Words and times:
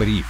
Бриф. 0.00 0.26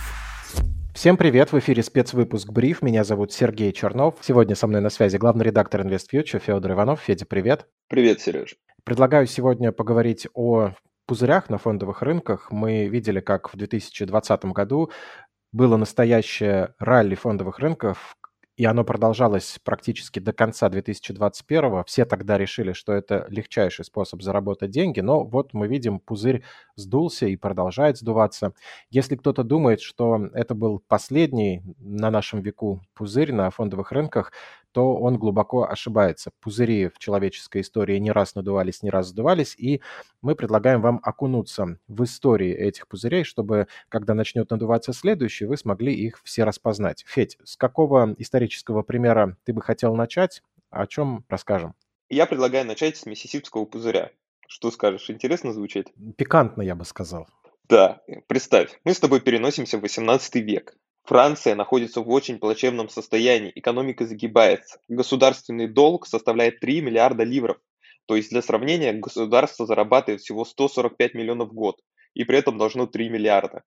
Всем 0.97 1.17
привет, 1.17 1.53
в 1.53 1.59
эфире 1.61 1.85
спецвыпуск 1.85 2.51
«Бриф». 2.51 2.83
Меня 2.83 3.05
зовут 3.05 3.33
Сергей 3.33 3.73
Чернов. 3.73 4.17
Сегодня 4.21 4.57
со 4.57 4.67
мной 4.67 4.81
на 4.81 4.91
связи 4.91 5.17
главный 5.17 5.45
редактор 5.45 5.83
InvestFuture 5.83 6.41
Федор 6.41 6.73
Иванов. 6.73 7.03
Федя, 7.03 7.25
привет. 7.25 7.69
Привет, 7.87 8.21
Сереж. 8.21 8.57
Предлагаю 8.83 9.29
сегодня 9.29 9.71
поговорить 9.71 10.27
о 10.35 10.73
пузырях 11.07 11.51
на 11.51 11.59
фондовых 11.59 12.03
рынках. 12.03 12.51
Мы 12.51 12.89
видели, 12.89 13.21
как 13.21 13.55
в 13.55 13.57
2020 13.57 14.45
году 14.47 14.91
было 15.53 15.77
настоящее 15.77 16.75
ралли 16.81 17.15
фондовых 17.15 17.61
рынков, 17.61 18.17
и 18.61 18.65
оно 18.67 18.85
продолжалось 18.85 19.59
практически 19.65 20.19
до 20.19 20.35
конца 20.35 20.69
2021. 20.69 21.83
Все 21.85 22.05
тогда 22.05 22.37
решили, 22.37 22.75
что 22.75 22.93
это 22.93 23.25
легчайший 23.31 23.87
способ 23.87 24.21
заработать 24.21 24.71
деньги, 24.71 25.01
но 25.01 25.25
вот 25.25 25.55
мы 25.55 25.67
видим, 25.67 25.99
пузырь 25.99 26.43
сдулся 26.77 27.25
и 27.25 27.37
продолжает 27.37 27.97
сдуваться. 27.97 28.53
Если 28.91 29.17
кто-то 29.17 29.45
думает, 29.45 29.81
что 29.81 30.27
это 30.35 30.55
был 30.55 30.85
последний 30.89 31.63
на 31.79 32.11
нашем 32.11 32.43
веку 32.43 32.83
пузырь 32.93 33.33
на 33.33 33.49
фондовых 33.51 33.93
рынках, 33.93 34.31
то 34.73 34.95
он 34.97 35.19
глубоко 35.19 35.65
ошибается. 35.69 36.31
Пузыри 36.41 36.89
в 36.89 36.99
человеческой 36.99 37.63
истории 37.63 37.99
не 37.99 38.13
раз 38.13 38.35
надувались, 38.35 38.83
не 38.83 38.91
раз 38.91 39.09
сдувались, 39.09 39.55
и 39.57 39.81
мы 40.23 40.35
предлагаем 40.35 40.81
вам 40.81 41.01
окунуться 41.03 41.79
в 41.89 42.05
истории 42.05 42.53
этих 42.53 42.89
пузырей, 42.89 43.25
чтобы, 43.25 43.67
когда 43.89 44.15
начнет 44.15 44.51
надуваться 44.51 44.93
следующий, 44.93 45.47
вы 45.47 45.57
смогли 45.57 45.95
их 45.95 46.21
все 46.25 46.45
распознать. 46.45 47.05
Федь, 47.07 47.39
с 47.45 47.57
какого 47.57 48.15
исторического 48.19 48.83
примера 48.83 49.37
ты 49.45 49.53
бы 49.53 49.63
хотел 49.63 49.95
начать? 49.95 50.43
О 50.71 50.87
чем 50.87 51.25
расскажем? 51.29 51.75
Я 52.09 52.27
предлагаю 52.27 52.67
начать 52.67 52.97
с 52.97 53.07
миссисипского 53.07 53.65
пузыря. 53.65 54.11
Что 54.47 54.71
скажешь, 54.71 55.11
интересно 55.11 55.53
звучит? 55.53 55.93
Пикантно, 56.17 56.63
я 56.63 56.75
бы 56.75 56.85
сказал. 56.85 57.29
Да, 57.69 58.03
представь, 58.27 58.81
мы 58.85 58.95
с 58.95 58.99
тобой 58.99 59.21
переносимся 59.21 59.79
в 59.79 59.83
18 59.83 60.35
век. 60.37 60.75
Франция 61.05 61.55
находится 61.55 62.01
в 62.01 62.09
очень 62.09 62.39
плачевном 62.39 62.89
состоянии, 62.89 63.53
экономика 63.55 64.07
загибается. 64.07 64.79
Государственный 64.89 65.67
долг 65.67 66.07
составляет 66.07 66.61
3 66.61 66.83
миллиарда 66.83 67.25
ливров. 67.25 67.59
То 68.07 68.17
есть 68.17 68.31
для 68.31 68.43
сравнения 68.43 68.93
государство 68.93 69.67
зарабатывает 69.67 70.21
всего 70.21 70.45
145 70.45 71.15
миллионов 71.15 71.51
в 71.51 71.55
год, 71.55 71.81
и 72.15 72.25
при 72.25 72.39
этом 72.39 72.59
должно 72.59 72.87
3 72.87 73.09
миллиарда. 73.09 73.63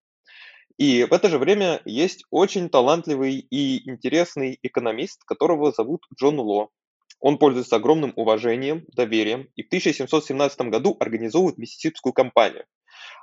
И 0.78 1.04
в 1.04 1.14
это 1.14 1.30
же 1.30 1.38
время 1.38 1.82
есть 1.86 2.24
очень 2.32 2.70
талантливый 2.70 3.36
и 3.50 3.90
интересный 3.90 4.60
экономист, 4.64 5.24
которого 5.24 5.72
зовут 5.72 6.06
Джон 6.18 6.40
Ло. 6.40 6.70
Он 7.20 7.38
пользуется 7.38 7.78
огромным 7.78 8.12
уважением, 8.16 8.86
доверием 8.94 9.48
и 9.56 9.64
в 9.64 9.68
1717 9.68 10.62
году 10.62 10.98
организовывает 11.00 11.58
Миссисипскую 11.58 12.12
компанию. 12.12 12.66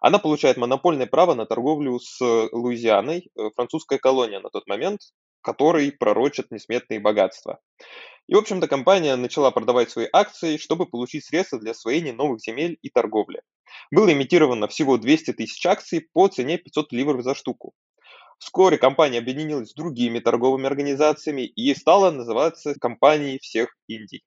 Она 0.00 0.18
получает 0.18 0.56
монопольное 0.56 1.06
право 1.06 1.34
на 1.34 1.46
торговлю 1.46 1.98
с 1.98 2.20
Луизианой, 2.52 3.30
э, 3.36 3.50
французская 3.54 3.98
колония 3.98 4.40
на 4.40 4.50
тот 4.50 4.66
момент, 4.66 5.00
который 5.42 5.92
пророчит 5.92 6.50
несметные 6.50 7.00
богатства. 7.00 7.60
И, 8.28 8.34
в 8.34 8.38
общем-то, 8.38 8.68
компания 8.68 9.16
начала 9.16 9.50
продавать 9.50 9.90
свои 9.90 10.06
акции, 10.12 10.56
чтобы 10.56 10.86
получить 10.86 11.24
средства 11.24 11.58
для 11.58 11.72
освоения 11.72 12.12
новых 12.12 12.40
земель 12.40 12.78
и 12.82 12.90
торговли. 12.90 13.42
Было 13.90 14.12
имитировано 14.12 14.68
всего 14.68 14.98
200 14.98 15.32
тысяч 15.32 15.64
акций 15.66 16.08
по 16.12 16.28
цене 16.28 16.58
500 16.58 16.92
ливров 16.92 17.22
за 17.22 17.34
штуку. 17.34 17.72
Вскоре 18.38 18.78
компания 18.78 19.18
объединилась 19.18 19.70
с 19.70 19.74
другими 19.74 20.18
торговыми 20.18 20.66
организациями 20.66 21.42
и 21.42 21.74
стала 21.74 22.10
называться 22.10 22.74
компанией 22.74 23.38
всех 23.38 23.76
Индий. 23.86 24.22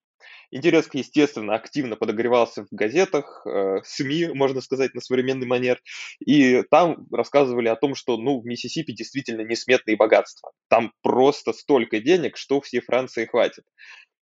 Интерес, 0.56 0.88
естественно, 0.94 1.56
активно 1.56 1.96
подогревался 1.96 2.64
в 2.64 2.68
газетах, 2.70 3.42
э, 3.48 3.82
СМИ, 3.84 4.28
можно 4.36 4.62
сказать, 4.62 4.94
на 4.94 5.02
современный 5.02 5.48
манер. 5.48 5.82
И 6.24 6.62
там 6.70 7.08
рассказывали 7.12 7.70
о 7.70 7.76
том, 7.76 7.96
что 7.96 8.18
ну, 8.18 8.40
в 8.40 8.46
Миссисипи 8.46 8.94
действительно 8.94 9.42
несметные 9.42 9.98
богатства. 9.98 10.52
Там 10.70 10.94
просто 11.02 11.54
столько 11.54 12.00
денег, 12.00 12.38
что 12.38 12.62
всей 12.62 12.82
Франции 12.82 13.26
хватит. 13.26 13.64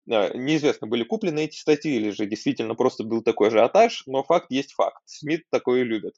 Э, 0.09 0.31
неизвестно, 0.33 0.87
были 0.87 1.03
куплены 1.03 1.41
эти 1.41 1.57
статьи 1.57 1.97
или 1.97 2.11
же 2.11 2.25
действительно 2.25 2.75
просто 2.75 3.03
был 3.03 3.21
такой 3.21 3.49
ажиотаж, 3.49 4.03
но 4.05 4.23
факт 4.23 4.45
есть 4.51 4.71
факт. 4.71 5.01
СМИ 5.03 5.43
такое 5.51 5.83
любят. 5.83 6.13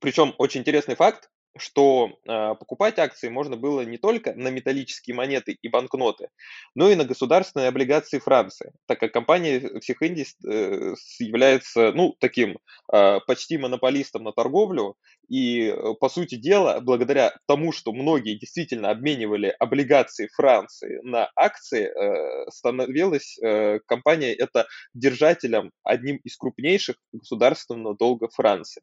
Причем 0.00 0.36
очень 0.38 0.60
интересный 0.60 0.94
факт, 0.94 1.30
что 1.58 2.18
э, 2.26 2.54
покупать 2.54 2.98
акции 2.98 3.28
можно 3.28 3.56
было 3.56 3.82
не 3.82 3.98
только 3.98 4.34
на 4.34 4.48
металлические 4.48 5.16
монеты 5.16 5.56
и 5.60 5.68
банкноты, 5.68 6.28
но 6.74 6.88
и 6.88 6.94
на 6.94 7.04
государственные 7.04 7.68
облигации 7.68 8.18
Франции, 8.18 8.72
так 8.86 9.00
как 9.00 9.12
компания 9.12 9.80
всех 9.80 10.02
Индий 10.02 10.26
э, 10.46 10.94
является 11.18 11.92
ну, 11.92 12.14
таким 12.20 12.58
э, 12.92 13.20
почти 13.26 13.58
монополистом 13.58 14.24
на 14.24 14.32
торговлю, 14.32 14.96
и, 15.28 15.68
э, 15.68 15.94
по 16.00 16.08
сути 16.08 16.34
дела, 16.34 16.80
благодаря 16.80 17.32
тому, 17.46 17.72
что 17.72 17.92
многие 17.92 18.38
действительно 18.38 18.90
обменивали 18.90 19.54
облигации 19.58 20.28
Франции 20.32 21.00
на 21.02 21.30
акции, 21.36 21.86
э, 21.86 22.50
становилась 22.50 23.38
э, 23.38 23.78
компания 23.86 24.34
это 24.34 24.66
держателем 24.92 25.70
одним 25.84 26.16
из 26.24 26.36
крупнейших 26.36 26.96
государственного 27.12 27.96
долга 27.96 28.28
Франции. 28.28 28.82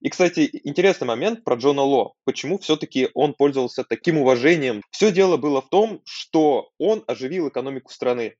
И, 0.00 0.08
кстати, 0.08 0.48
интересный 0.64 1.06
момент 1.06 1.44
про 1.44 1.56
Джона 1.56 1.82
Ло. 1.82 2.14
Почему 2.24 2.58
все-таки 2.58 3.08
он 3.14 3.34
пользовался 3.34 3.84
таким 3.84 4.18
уважением? 4.18 4.82
Все 4.90 5.12
дело 5.12 5.36
было 5.36 5.60
в 5.60 5.68
том, 5.68 6.00
что 6.04 6.70
он 6.78 7.04
оживил 7.06 7.48
экономику 7.48 7.92
страны. 7.92 8.36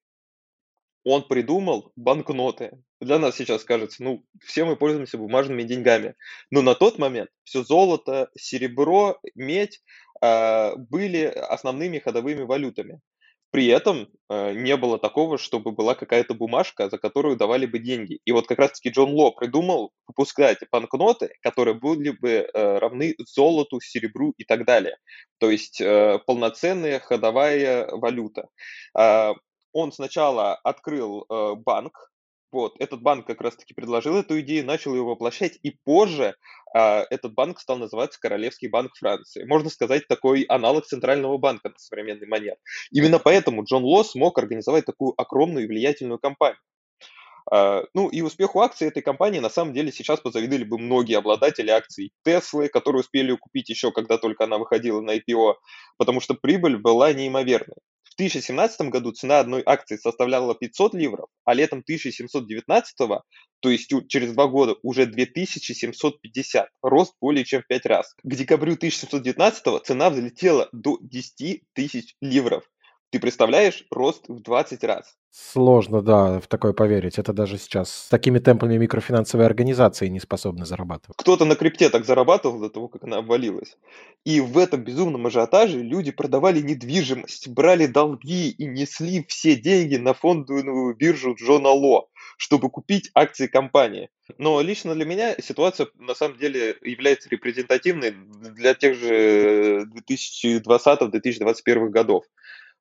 Он 1.05 1.27
придумал 1.27 1.93
банкноты. 1.97 2.83
Для 3.01 3.19
нас 3.19 3.37
сейчас 3.37 3.65
кажется, 3.65 4.03
ну, 4.03 4.25
все 4.43 4.65
мы 4.65 4.77
пользуемся 4.77 5.17
бумажными 5.17 5.63
деньгами. 5.63 6.15
Но 6.51 6.61
на 6.61 6.75
тот 6.75 6.99
момент 6.99 7.31
все 7.45 7.63
золото, 7.63 8.31
серебро, 8.37 9.19
медь 9.35 9.81
э, 10.23 10.77
были 10.77 11.25
основными 11.25 11.99
ходовыми 11.99 12.43
валютами. 12.43 13.01
При 13.51 13.67
этом 13.67 14.09
э, 14.29 14.53
не 14.55 14.77
было 14.77 14.99
такого, 14.99 15.37
чтобы 15.37 15.73
была 15.73 15.95
какая-то 15.95 16.35
бумажка, 16.35 16.89
за 16.89 16.99
которую 16.99 17.37
давали 17.37 17.67
бы 17.67 17.81
деньги. 17.81 18.21
И 18.25 18.31
вот 18.31 18.47
как 18.47 18.59
раз-таки 18.61 18.91
Джон 18.91 19.13
Ло 19.13 19.33
придумал 19.33 19.91
выпускать 20.07 20.59
банкноты, 20.71 21.35
которые 21.43 21.75
были 21.75 22.11
бы 22.11 22.31
э, 22.31 22.79
равны 22.79 23.17
золоту, 23.19 23.81
серебру 23.81 24.35
и 24.37 24.45
так 24.45 24.65
далее. 24.65 24.99
То 25.39 25.51
есть 25.51 25.81
э, 25.81 26.21
полноценная 26.27 27.01
ходовая 27.01 27.89
валюта. 27.91 28.49
Э, 28.97 29.33
он 29.73 29.93
сначала 29.93 30.55
открыл 30.55 31.27
э, 31.29 31.55
банк, 31.57 32.11
вот, 32.53 32.75
этот 32.79 33.03
банк 33.03 33.27
как 33.27 33.41
раз-таки 33.41 33.75
предложил 33.75 34.17
эту 34.17 34.41
идею, 34.41 34.65
начал 34.65 34.95
ее 34.95 35.03
воплощать, 35.03 35.59
и 35.63 35.77
позже 35.85 36.35
а, 36.75 37.05
этот 37.11 37.35
банк 37.35 37.61
стал 37.61 37.79
называться 37.79 38.21
Королевский 38.21 38.69
банк 38.69 38.93
Франции. 38.97 39.45
Можно 39.45 39.71
сказать, 39.71 40.07
такой 40.09 40.43
аналог 40.43 40.87
Центрального 40.87 41.39
банка 41.39 41.69
на 41.69 41.79
современный 41.79 42.27
манер. 42.27 42.57
Именно 42.91 43.19
поэтому 43.19 43.65
Джон 43.65 43.85
Ло 43.85 44.03
смог 44.03 44.39
организовать 44.39 44.85
такую 44.85 45.15
огромную 45.17 45.65
и 45.65 45.69
влиятельную 45.69 46.19
компанию. 46.19 46.61
Uh, 47.53 47.85
ну 47.95 48.09
и 48.09 48.21
успеху 48.21 48.61
акций 48.61 48.87
этой 48.87 49.03
компании 49.03 49.41
на 49.41 49.51
самом 49.51 49.73
деле 49.73 49.91
сейчас 49.91 50.21
позавидовали 50.21 50.63
бы 50.63 50.79
многие 50.79 51.19
обладатели 51.19 51.71
акций 51.71 52.13
Теслы, 52.23 52.69
которые 52.69 53.01
успели 53.01 53.35
купить 53.35 53.69
еще, 53.71 53.91
когда 53.91 54.19
только 54.19 54.45
она 54.45 54.59
выходила 54.59 55.01
на 55.01 55.17
IPO, 55.17 55.55
потому 55.97 56.21
что 56.21 56.35
прибыль 56.35 56.77
была 56.77 57.13
неимоверной. 57.13 57.79
В 58.13 58.17
2017 58.17 58.81
году 58.91 59.13
цена 59.13 59.39
одной 59.39 59.63
акции 59.65 59.97
составляла 59.97 60.55
500 60.55 60.95
ливров, 60.95 61.29
а 61.45 61.55
летом 61.55 61.79
1719, 61.79 62.97
то 63.61 63.71
есть 63.71 63.93
через 64.09 64.33
два 64.33 64.47
года, 64.49 64.75
уже 64.83 65.07
2750, 65.07 66.69
рост 66.83 67.15
более 67.21 67.45
чем 67.45 67.63
в 67.63 67.67
5 67.67 67.87
раз. 67.87 68.15
К 68.23 68.35
декабрю 68.35 68.75
1719 68.75 69.85
цена 69.85 70.11
взлетела 70.11 70.69
до 70.73 70.99
10 71.01 71.63
тысяч 71.73 72.15
ливров. 72.21 72.65
Ты 73.11 73.19
представляешь 73.19 73.85
рост 73.91 74.29
в 74.29 74.41
20 74.41 74.85
раз? 74.85 75.17
Сложно, 75.33 76.01
да, 76.01 76.39
в 76.39 76.47
такое 76.47 76.73
поверить. 76.73 77.19
Это 77.19 77.33
даже 77.33 77.59
сейчас 77.59 77.93
с 77.93 78.09
такими 78.09 78.39
темпами 78.39 78.77
микрофинансовые 78.77 79.47
организации 79.47 80.07
не 80.07 80.21
способны 80.21 80.65
зарабатывать. 80.65 81.17
Кто-то 81.17 81.45
на 81.45 81.57
крипте 81.57 81.89
так 81.91 82.05
зарабатывал 82.05 82.61
до 82.61 82.71
того, 82.71 82.87
как 82.87 83.03
она 83.03 83.17
обвалилась. 83.19 83.77
И 84.25 84.41
в 84.41 84.57
этом 84.59 84.85
безумном 84.85 85.27
ажиотаже 85.27 85.81
люди 85.83 86.13
продавали 86.13 86.61
недвижимость, 86.61 87.49
брали 87.49 87.87
долги 87.87 88.51
и 88.51 88.67
несли 88.67 89.25
все 89.27 89.57
деньги 89.57 89.97
на 89.97 90.15
фондовую 90.15 90.95
биржу 90.95 91.35
Джона 91.35 91.71
Ло, 91.71 92.09
чтобы 92.37 92.71
купить 92.71 93.11
акции 93.15 93.49
компании. 93.49 94.09
Но 94.39 94.61
лично 94.61 94.95
для 94.95 95.05
меня 95.05 95.35
ситуация 95.41 95.89
на 95.99 96.15
самом 96.15 96.39
деле 96.39 96.77
является 96.83 97.29
репрезентативной 97.29 98.13
для 98.13 98.75
тех 98.75 98.97
же 98.97 99.87
2020-2021 100.09 101.89
годов. 101.89 102.25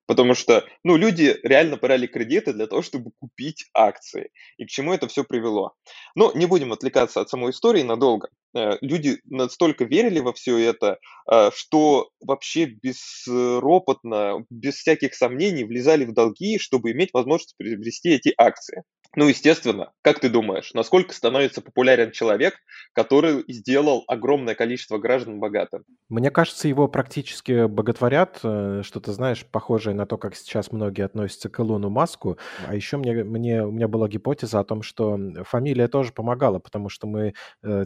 Потому 0.06 0.34
что, 0.34 0.66
ну, 0.82 0.96
люди 0.96 1.38
реально 1.44 1.76
брали 1.76 2.06
кредиты 2.06 2.52
для 2.52 2.66
того, 2.66 2.82
чтобы 2.82 3.12
купить 3.20 3.66
акции. 3.74 4.30
И 4.56 4.64
к 4.66 4.68
чему 4.68 4.92
это 4.92 5.06
все 5.08 5.24
привело? 5.24 5.74
Но 6.16 6.32
не 6.34 6.46
будем 6.46 6.72
отвлекаться 6.72 7.20
от 7.20 7.28
самой 7.30 7.52
истории 7.52 7.82
надолго. 7.82 8.28
Э, 8.54 8.78
люди 8.80 9.20
настолько 9.24 9.84
верили 9.84 10.20
во 10.20 10.32
все 10.32 10.58
это, 10.58 10.98
э, 11.30 11.50
что 11.54 12.10
вообще 12.20 12.66
безропотно, 12.66 14.44
без 14.50 14.76
всяких 14.76 15.14
сомнений 15.14 15.64
влезали 15.64 16.04
в 16.04 16.12
долги, 16.12 16.58
чтобы 16.58 16.92
иметь 16.92 17.10
возможность 17.12 17.54
приобрести 17.56 18.10
эти 18.10 18.32
акции. 18.36 18.82
Ну, 19.16 19.26
естественно, 19.26 19.90
как 20.02 20.20
ты 20.20 20.28
думаешь, 20.28 20.72
насколько 20.72 21.12
становится 21.12 21.60
популярен 21.60 22.12
человек, 22.12 22.54
который 22.92 23.44
сделал 23.48 24.04
огромное 24.06 24.54
количество 24.54 24.98
граждан 24.98 25.40
богатым? 25.40 25.82
Мне 26.08 26.30
кажется, 26.30 26.68
его 26.68 26.86
практически 26.86 27.66
боготворят, 27.66 28.38
э, 28.44 28.82
что-то, 28.84 29.12
знаешь, 29.12 29.44
похожее 29.44 29.94
на 29.94 30.06
то, 30.06 30.16
как 30.16 30.36
сейчас 30.36 30.70
многие 30.70 31.04
относятся 31.04 31.48
к 31.48 31.58
Илону 31.58 31.90
Маску. 31.90 32.38
А 32.68 32.74
еще 32.76 32.98
мне, 32.98 33.24
мне, 33.24 33.64
у 33.64 33.72
меня 33.72 33.88
была 33.88 34.06
гипотеза 34.06 34.60
о 34.60 34.64
том, 34.64 34.82
что 34.82 35.18
фамилия 35.42 35.88
тоже 35.88 36.12
помогала, 36.12 36.60
потому 36.60 36.88
что 36.88 37.08
мы, 37.08 37.34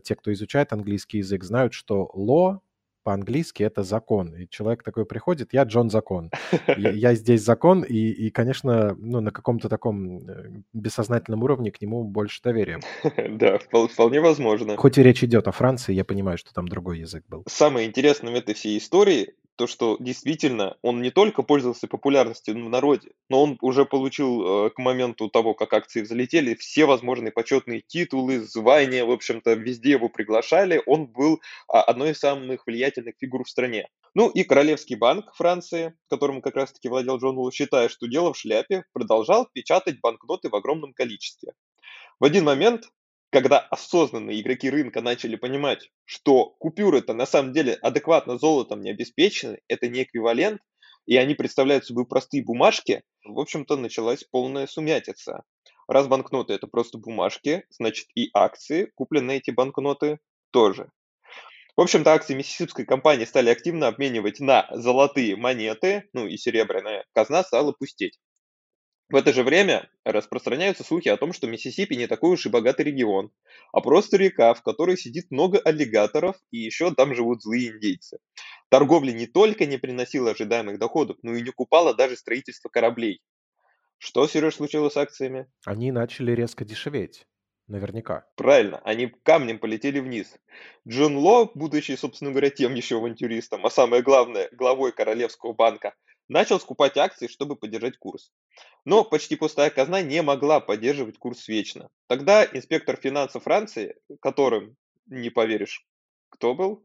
те, 0.05 0.15
кто 0.15 0.31
изучает 0.55 0.73
английский 0.73 1.19
язык, 1.19 1.43
знают, 1.45 1.75
что 1.75 2.11
Ло 2.15 2.61
по-английски 3.03 3.63
это 3.63 3.83
закон. 3.83 4.35
И 4.35 4.49
человек 4.49 4.83
такой 4.83 5.05
приходит, 5.05 5.53
я 5.53 5.65
Джон 5.65 5.91
Закон. 5.91 6.31
Я, 6.67 6.91
я 7.11 7.15
здесь 7.15 7.43
закон, 7.43 7.83
и, 7.83 7.97
и, 7.97 8.31
конечно, 8.31 8.97
ну, 8.99 9.21
на 9.21 9.31
каком-то 9.31 9.69
таком 9.69 10.27
э, 10.27 10.63
бессознательном 10.73 11.43
уровне 11.43 11.71
к 11.71 11.83
нему 11.83 12.05
больше 12.05 12.41
доверия. 12.43 12.81
Да, 13.29 13.59
вполне 13.59 14.21
возможно. 14.21 14.77
Хоть 14.77 14.97
и 14.97 15.03
речь 15.03 15.23
идет 15.23 15.49
о 15.49 15.53
Франции, 15.53 15.93
я 15.93 16.05
понимаю, 16.05 16.39
что 16.39 16.55
там 16.55 16.67
другой 16.67 17.01
язык 17.01 17.25
был. 17.29 17.45
Самое 17.47 17.87
интересное 17.87 18.33
в 18.33 18.37
этой 18.37 18.55
всей 18.55 18.79
истории 18.79 19.35
то, 19.57 19.67
что 19.67 19.97
действительно 20.01 20.77
он 20.83 21.01
не 21.03 21.11
только 21.11 21.43
пользовался 21.43 21.87
популярностью 21.87 22.55
в 22.55 22.69
народе, 22.69 23.11
но 23.29 23.43
он 23.43 23.59
уже 23.61 23.85
получил 23.85 24.67
э, 24.67 24.71
к 24.71 24.79
моменту 24.79 25.29
того, 25.29 25.55
как 25.55 25.73
акции 25.73 26.03
взлетели, 26.03 26.55
все 26.55 26.85
возможные 26.87 27.33
почетные 27.33 27.83
титулы, 27.87 28.41
звания, 28.41 29.05
в 29.05 29.11
общем-то, 29.11 29.55
везде 29.55 29.93
его 29.93 30.09
приглашали. 30.09 30.83
Он 30.87 31.07
был 31.07 31.41
а, 31.69 31.83
одной 31.83 32.13
из 32.13 32.19
самых 32.19 32.67
влиятельных 32.67 33.15
фигур 33.19 33.45
в 33.45 33.49
стране. 33.49 33.89
Ну 34.15 34.29
и 34.29 34.45
Королевский 34.45 34.97
банк 34.97 35.35
Франции, 35.35 35.95
которым 36.09 36.41
как 36.41 36.57
раз-таки 36.57 36.89
владел 36.89 37.19
Джон 37.19 37.37
Лу, 37.37 37.51
считая, 37.51 37.89
что 37.89 38.07
дело 38.07 38.33
в 38.33 38.39
шляпе, 38.39 38.85
продолжал 38.93 39.49
печатать 39.53 40.01
банкноты 40.01 40.49
в 40.49 40.55
огромном 40.55 40.93
количестве. 40.93 41.53
В 42.21 42.25
один 42.25 42.45
момент 42.45 42.85
когда 43.35 43.59
осознанные 43.59 44.41
игроки 44.41 44.71
рынка 44.71 45.01
начали 45.01 45.35
понимать, 45.35 45.91
что 46.05 46.51
купюры-то 46.61 47.15
на 47.15 47.27
самом 47.27 47.53
деле 47.53 47.75
адекватно 47.75 48.39
золотом 48.39 48.81
не 48.81 48.91
обеспечены, 48.91 49.59
это 49.67 49.89
не 49.89 50.05
эквивалент, 50.05 50.61
и 51.07 51.17
они 51.17 51.35
представляют 51.35 51.85
собой 51.85 52.07
простые 52.07 52.45
бумажки, 52.45 53.03
в 53.25 53.41
общем-то 53.41 53.77
началась 53.77 54.23
полная 54.23 54.69
сумятица. 54.69 55.43
Раз 55.89 56.07
банкноты 56.07 56.53
это 56.53 56.69
просто 56.69 56.97
бумажки, 56.97 57.65
значит 57.71 58.07
и 58.15 58.31
акции, 58.35 58.93
купленные 58.95 59.39
эти 59.39 59.51
банкноты, 59.51 60.21
тоже. 60.53 60.93
В 61.77 61.81
общем-то, 61.81 62.13
акции 62.13 62.35
миссисипской 62.35 62.87
компании 62.87 63.25
стали 63.25 63.51
активно 63.51 63.89
обменивать 63.89 64.39
на 64.39 64.69
золотые 64.71 65.35
монеты, 65.35 66.09
ну 66.13 66.29
и 66.29 66.37
серебряная 66.37 67.05
казна 67.13 67.43
стала 67.43 67.73
пустеть. 67.73 68.17
В 69.11 69.17
это 69.17 69.33
же 69.35 69.43
время 69.43 69.91
распространяются 70.05 70.83
слухи 70.83 71.09
о 71.09 71.19
том, 71.19 71.35
что 71.35 71.47
Миссисипи 71.47 71.95
не 71.95 72.07
такой 72.07 72.31
уж 72.31 72.47
и 72.47 72.49
богатый 72.49 72.87
регион, 72.87 73.31
а 73.73 73.81
просто 73.81 74.17
река, 74.17 74.55
в 74.55 74.63
которой 74.63 74.97
сидит 74.97 75.31
много 75.31 75.59
аллигаторов 75.59 76.37
и 76.51 76.59
еще 76.59 76.95
там 76.95 77.15
живут 77.15 77.43
злые 77.43 77.71
индейцы. 77.71 78.19
Торговля 78.71 79.13
не 79.13 79.27
только 79.27 79.67
не 79.67 79.77
приносила 79.77 80.31
ожидаемых 80.31 80.79
доходов, 80.79 81.19
но 81.23 81.35
и 81.35 81.43
не 81.43 81.51
купала 81.51 81.95
даже 81.95 82.17
строительство 82.17 82.71
кораблей. 82.71 83.21
Что, 83.99 84.27
Сереж, 84.27 84.57
случилось 84.57 84.95
с 84.95 84.97
акциями? 84.97 85.47
Они 85.67 85.93
начали 85.93 86.33
резко 86.33 86.65
дешеветь. 86.65 87.27
Наверняка. 87.67 88.27
Правильно, 88.37 88.81
они 88.85 89.07
камнем 89.23 89.59
полетели 89.59 89.99
вниз. 89.99 90.37
Джон 90.87 91.17
Ло, 91.17 91.51
будучи, 91.55 91.93
собственно 91.93 92.31
говоря, 92.31 92.51
тем 92.51 92.75
еще 92.75 92.97
авантюристом, 92.97 93.65
а 93.65 93.71
самое 93.71 94.03
главное, 94.03 94.51
главой 94.53 94.93
Королевского 94.93 95.55
банка, 95.55 95.95
начал 96.29 96.61
скупать 96.61 96.99
акции, 96.99 97.27
чтобы 97.27 97.57
поддержать 97.57 97.97
курс. 97.97 98.33
Но 98.85 99.05
почти 99.05 99.37
пустая 99.37 99.71
казна 99.71 100.03
не 100.03 100.23
могла 100.23 100.61
поддерживать 100.61 101.19
курс 101.19 101.49
вечно. 101.49 101.89
Тогда 102.07 102.45
инспектор 102.45 102.97
финансов 102.97 103.45
Франции, 103.45 103.97
которым, 104.21 104.77
не 105.07 105.31
поверишь, 105.31 105.87
кто 106.29 106.55
был? 106.55 106.85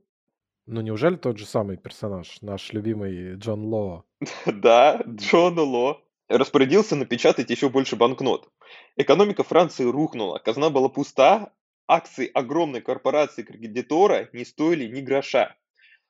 Ну 0.65 0.81
неужели 0.81 1.15
тот 1.15 1.37
же 1.37 1.45
самый 1.45 1.77
персонаж, 1.77 2.41
наш 2.41 2.71
любимый 2.73 3.35
Джон 3.35 3.65
Ло? 3.65 4.05
Да, 4.45 5.01
Джон 5.07 5.59
Ло 5.59 6.01
распорядился 6.29 6.95
напечатать 6.95 7.49
еще 7.49 7.69
больше 7.69 7.95
банкнот. 7.95 8.49
Экономика 8.95 9.43
Франции 9.43 9.83
рухнула, 9.83 10.37
казна 10.37 10.69
была 10.69 10.87
пуста, 10.87 11.51
акции 11.87 12.29
огромной 12.31 12.81
корпорации 12.81 13.41
кредитора 13.43 14.29
не 14.31 14.45
стоили 14.45 14.85
ни 14.85 15.01
гроша. 15.01 15.57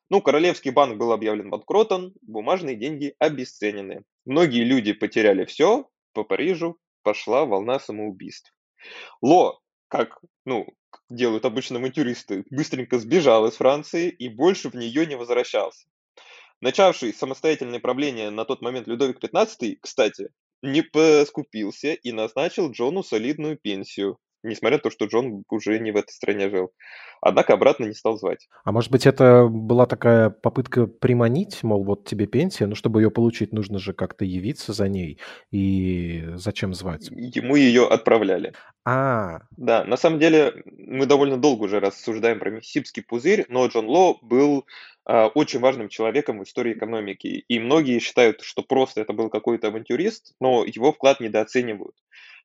Ну, 0.10 0.22
Королевский 0.22 0.72
банк 0.72 0.98
был 0.98 1.14
объявлен 1.14 1.50
банкротом, 1.50 2.14
бумажные 2.22 2.76
деньги 2.76 3.16
обесценены. 3.20 4.04
Многие 4.26 4.64
люди 4.64 4.94
потеряли 4.94 5.46
все, 5.46 5.90
по 6.14 6.24
Парижу 6.24 6.78
пошла 7.04 7.46
волна 7.46 7.80
самоубийств. 7.80 8.54
Ло, 9.22 9.60
как 9.88 10.20
ну, 10.46 10.68
делают 11.10 11.46
обычно 11.46 11.80
авантюристы, 11.80 12.46
быстренько 12.50 13.00
сбежал 13.00 13.48
из 13.48 13.56
Франции 13.56 14.10
и 14.10 14.30
больше 14.30 14.70
в 14.70 14.76
нее 14.76 15.06
не 15.06 15.16
возвращался. 15.16 15.88
Начавший 16.62 17.14
самостоятельное 17.14 17.80
правление 17.80 18.30
на 18.30 18.46
тот 18.46 18.62
момент 18.62 18.88
Людовик 18.88 19.24
XV, 19.24 19.78
кстати, 19.82 20.30
не 20.62 20.82
поскупился 20.82 21.94
и 21.94 22.12
назначил 22.12 22.72
Джону 22.72 23.02
солидную 23.02 23.58
пенсию 23.58 24.20
несмотря 24.44 24.78
на 24.78 24.84
то, 24.84 24.90
что 24.90 25.06
Джон 25.06 25.44
уже 25.50 25.80
не 25.80 25.92
в 25.92 25.98
этой 25.98 26.12
стране 26.12 26.50
жил. 26.50 26.72
Однако 27.22 27.54
обратно 27.54 27.86
не 27.86 27.94
стал 27.94 28.18
звать. 28.18 28.48
А 28.64 28.72
может 28.72 28.92
быть, 28.92 29.06
это 29.06 29.48
была 29.50 29.86
такая 29.86 30.30
попытка 30.30 30.88
приманить, 30.88 31.64
мол, 31.64 31.84
вот 31.84 32.06
тебе 32.06 32.28
пенсия, 32.28 32.66
но 32.66 32.76
чтобы 32.76 33.02
ее 33.02 33.12
получить, 33.12 33.52
нужно 33.52 33.80
же 33.80 33.94
как-то 33.94 34.24
явиться 34.24 34.74
за 34.74 34.88
ней, 34.88 35.20
и 35.52 36.26
зачем 36.36 36.74
звать? 36.74 37.10
Ему 37.12 37.56
ее 37.56 37.88
отправляли. 37.88 38.54
А. 38.86 39.42
Да, 39.58 39.84
на 39.84 39.98
самом 39.98 40.20
деле 40.20 40.64
мы 40.66 41.06
довольно 41.06 41.38
долго 41.38 41.64
уже 41.64 41.80
рассуждаем 41.80 42.40
про 42.40 42.50
Миссисипский 42.50 43.04
пузырь, 43.04 43.46
но 43.50 43.68
Джон 43.68 43.88
Ло 43.88 44.18
был 44.22 44.66
э, 45.06 45.26
очень 45.36 45.60
важным 45.60 45.90
человеком 45.90 46.40
в 46.40 46.44
истории 46.44 46.74
экономики, 46.74 47.44
и 47.48 47.60
многие 47.60 48.00
считают, 48.00 48.42
что 48.42 48.64
просто 48.64 49.02
это 49.02 49.14
был 49.14 49.30
какой-то 49.30 49.68
авантюрист, 49.68 50.34
но 50.40 50.64
его 50.64 50.94
вклад 50.94 51.20
недооценивают. 51.20 51.96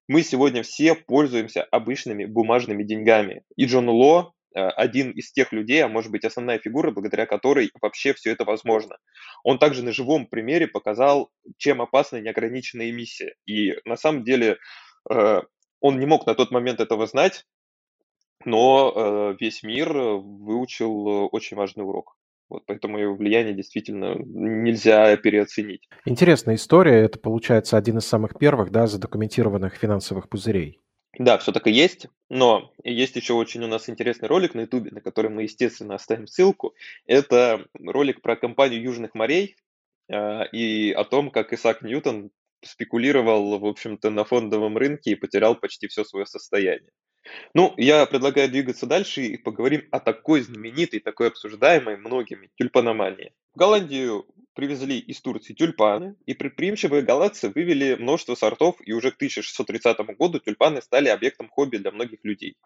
Мы 0.06 0.22
сегодня 0.22 0.62
все 0.62 0.94
пользуемся 0.94 1.62
обычными 1.62 2.26
бумажными 2.26 2.82
деньгами. 2.82 3.42
И 3.56 3.64
Джон 3.64 3.88
Ло 3.88 4.34
э, 4.54 4.60
один 4.60 5.12
из 5.12 5.32
тех 5.32 5.52
людей, 5.52 5.82
а 5.82 5.88
может 5.88 6.10
быть 6.10 6.24
основная 6.24 6.58
фигура, 6.58 6.90
благодаря 6.90 7.24
которой 7.24 7.70
вообще 7.80 8.12
все 8.12 8.30
это 8.32 8.44
возможно. 8.44 8.98
Он 9.44 9.58
также 9.58 9.82
на 9.82 9.92
живом 9.92 10.26
примере 10.26 10.66
показал, 10.66 11.30
чем 11.56 11.80
опасна 11.80 12.20
неограниченная 12.20 12.90
эмиссия. 12.90 13.34
И 13.46 13.74
на 13.86 13.96
самом 13.96 14.24
деле 14.24 14.58
э, 15.10 15.40
он 15.80 15.98
не 15.98 16.06
мог 16.06 16.26
на 16.26 16.34
тот 16.34 16.50
момент 16.50 16.80
этого 16.80 17.06
знать, 17.06 17.46
но 18.44 18.92
э, 18.94 19.36
весь 19.40 19.62
мир 19.62 19.90
выучил 19.92 21.28
очень 21.32 21.56
важный 21.56 21.84
урок. 21.84 22.14
Вот 22.48 22.64
поэтому 22.66 22.98
его 22.98 23.14
влияние 23.14 23.54
действительно 23.54 24.14
нельзя 24.18 25.16
переоценить. 25.16 25.88
Интересная 26.04 26.56
история. 26.56 27.02
Это, 27.02 27.18
получается, 27.18 27.76
один 27.76 27.98
из 27.98 28.06
самых 28.06 28.38
первых, 28.38 28.70
да, 28.70 28.86
задокументированных 28.86 29.74
финансовых 29.74 30.28
пузырей. 30.28 30.80
Да, 31.18 31.38
все 31.38 31.52
так 31.52 31.66
и 31.66 31.70
есть, 31.70 32.08
но 32.28 32.72
есть 32.82 33.14
еще 33.14 33.34
очень 33.34 33.62
у 33.62 33.68
нас 33.68 33.88
интересный 33.88 34.28
ролик 34.28 34.54
на 34.54 34.62
YouTube, 34.62 34.90
на 34.90 35.00
который 35.00 35.30
мы, 35.30 35.42
естественно, 35.42 35.94
оставим 35.94 36.26
ссылку. 36.26 36.74
Это 37.06 37.64
ролик 37.78 38.20
про 38.20 38.36
компанию 38.36 38.82
Южных 38.82 39.14
морей 39.14 39.56
э, 40.08 40.48
и 40.50 40.90
о 40.90 41.04
том, 41.04 41.30
как 41.30 41.52
Исаак 41.52 41.82
Ньютон 41.82 42.30
спекулировал, 42.64 43.58
в 43.58 43.66
общем-то, 43.66 44.10
на 44.10 44.24
фондовом 44.24 44.76
рынке 44.76 45.12
и 45.12 45.14
потерял 45.14 45.54
почти 45.54 45.86
все 45.86 46.02
свое 46.02 46.26
состояние. 46.26 46.90
Ну, 47.54 47.72
я 47.76 48.04
предлагаю 48.06 48.50
двигаться 48.50 48.86
дальше 48.86 49.22
и 49.22 49.36
поговорим 49.36 49.86
о 49.90 50.00
такой 50.00 50.42
знаменитой, 50.42 51.00
такой 51.00 51.28
обсуждаемой 51.28 51.96
многими 51.96 52.50
тюльпаномании. 52.56 53.32
В 53.54 53.58
Голландию 53.58 54.26
привезли 54.54 54.98
из 54.98 55.20
Турции 55.20 55.54
тюльпаны, 55.54 56.16
и 56.26 56.34
предприимчивые 56.34 57.02
голландцы 57.02 57.48
вывели 57.48 57.94
множество 57.94 58.34
сортов, 58.34 58.76
и 58.84 58.92
уже 58.92 59.10
к 59.10 59.16
1630 59.16 60.16
году 60.16 60.38
тюльпаны 60.38 60.80
стали 60.82 61.08
объектом 61.08 61.48
хобби 61.48 61.78
для 61.78 61.90
многих 61.90 62.20
людей. 62.24 62.56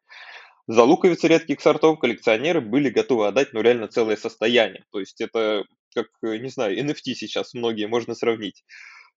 За 0.66 0.84
луковицы 0.84 1.28
редких 1.28 1.60
сортов 1.62 1.98
коллекционеры 1.98 2.60
были 2.60 2.90
готовы 2.90 3.26
отдать, 3.26 3.54
ну, 3.54 3.62
реально 3.62 3.88
целое 3.88 4.16
состояние. 4.16 4.84
То 4.92 5.00
есть 5.00 5.20
это, 5.20 5.64
как, 5.94 6.08
не 6.22 6.50
знаю, 6.50 6.78
NFT 6.78 7.14
сейчас 7.14 7.54
многие 7.54 7.86
можно 7.86 8.14
сравнить. 8.14 8.64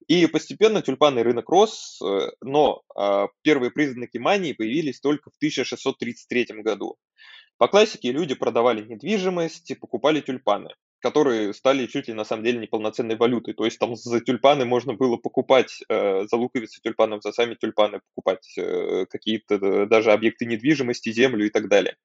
И 0.08 0.26
постепенно 0.26 0.82
тюльпанный 0.82 1.22
рынок 1.22 1.48
рос, 1.48 2.00
э, 2.02 2.30
но 2.40 2.82
а, 2.94 3.28
первые 3.42 3.70
признаки 3.70 4.18
мании 4.18 4.52
появились 4.52 5.00
только 5.00 5.30
в 5.30 5.36
1633 5.36 6.62
году. 6.62 6.96
По 7.58 7.68
классике 7.68 8.10
люди 8.10 8.34
продавали 8.34 8.82
недвижимость, 8.82 9.78
покупали 9.78 10.20
тюльпаны, 10.20 10.70
которые 11.00 11.54
стали 11.54 11.86
чуть 11.86 12.08
ли 12.08 12.14
на 12.14 12.24
самом 12.24 12.44
деле 12.44 12.58
неполноценной 12.58 13.16
валютой. 13.16 13.54
То 13.54 13.64
есть 13.64 13.78
там 13.78 13.94
за 13.94 14.20
тюльпаны 14.20 14.64
можно 14.64 14.94
было 14.94 15.16
покупать, 15.16 15.80
э, 15.88 16.26
за 16.26 16.36
луковицы 16.36 16.80
тюльпанов, 16.82 17.22
за 17.22 17.32
сами 17.32 17.54
тюльпаны 17.54 18.00
покупать 18.00 18.52
э, 18.58 19.06
какие-то 19.08 19.86
даже 19.86 20.12
объекты 20.12 20.46
недвижимости, 20.46 21.12
землю 21.12 21.46
и 21.46 21.50
так 21.50 21.68
далее. 21.68 21.96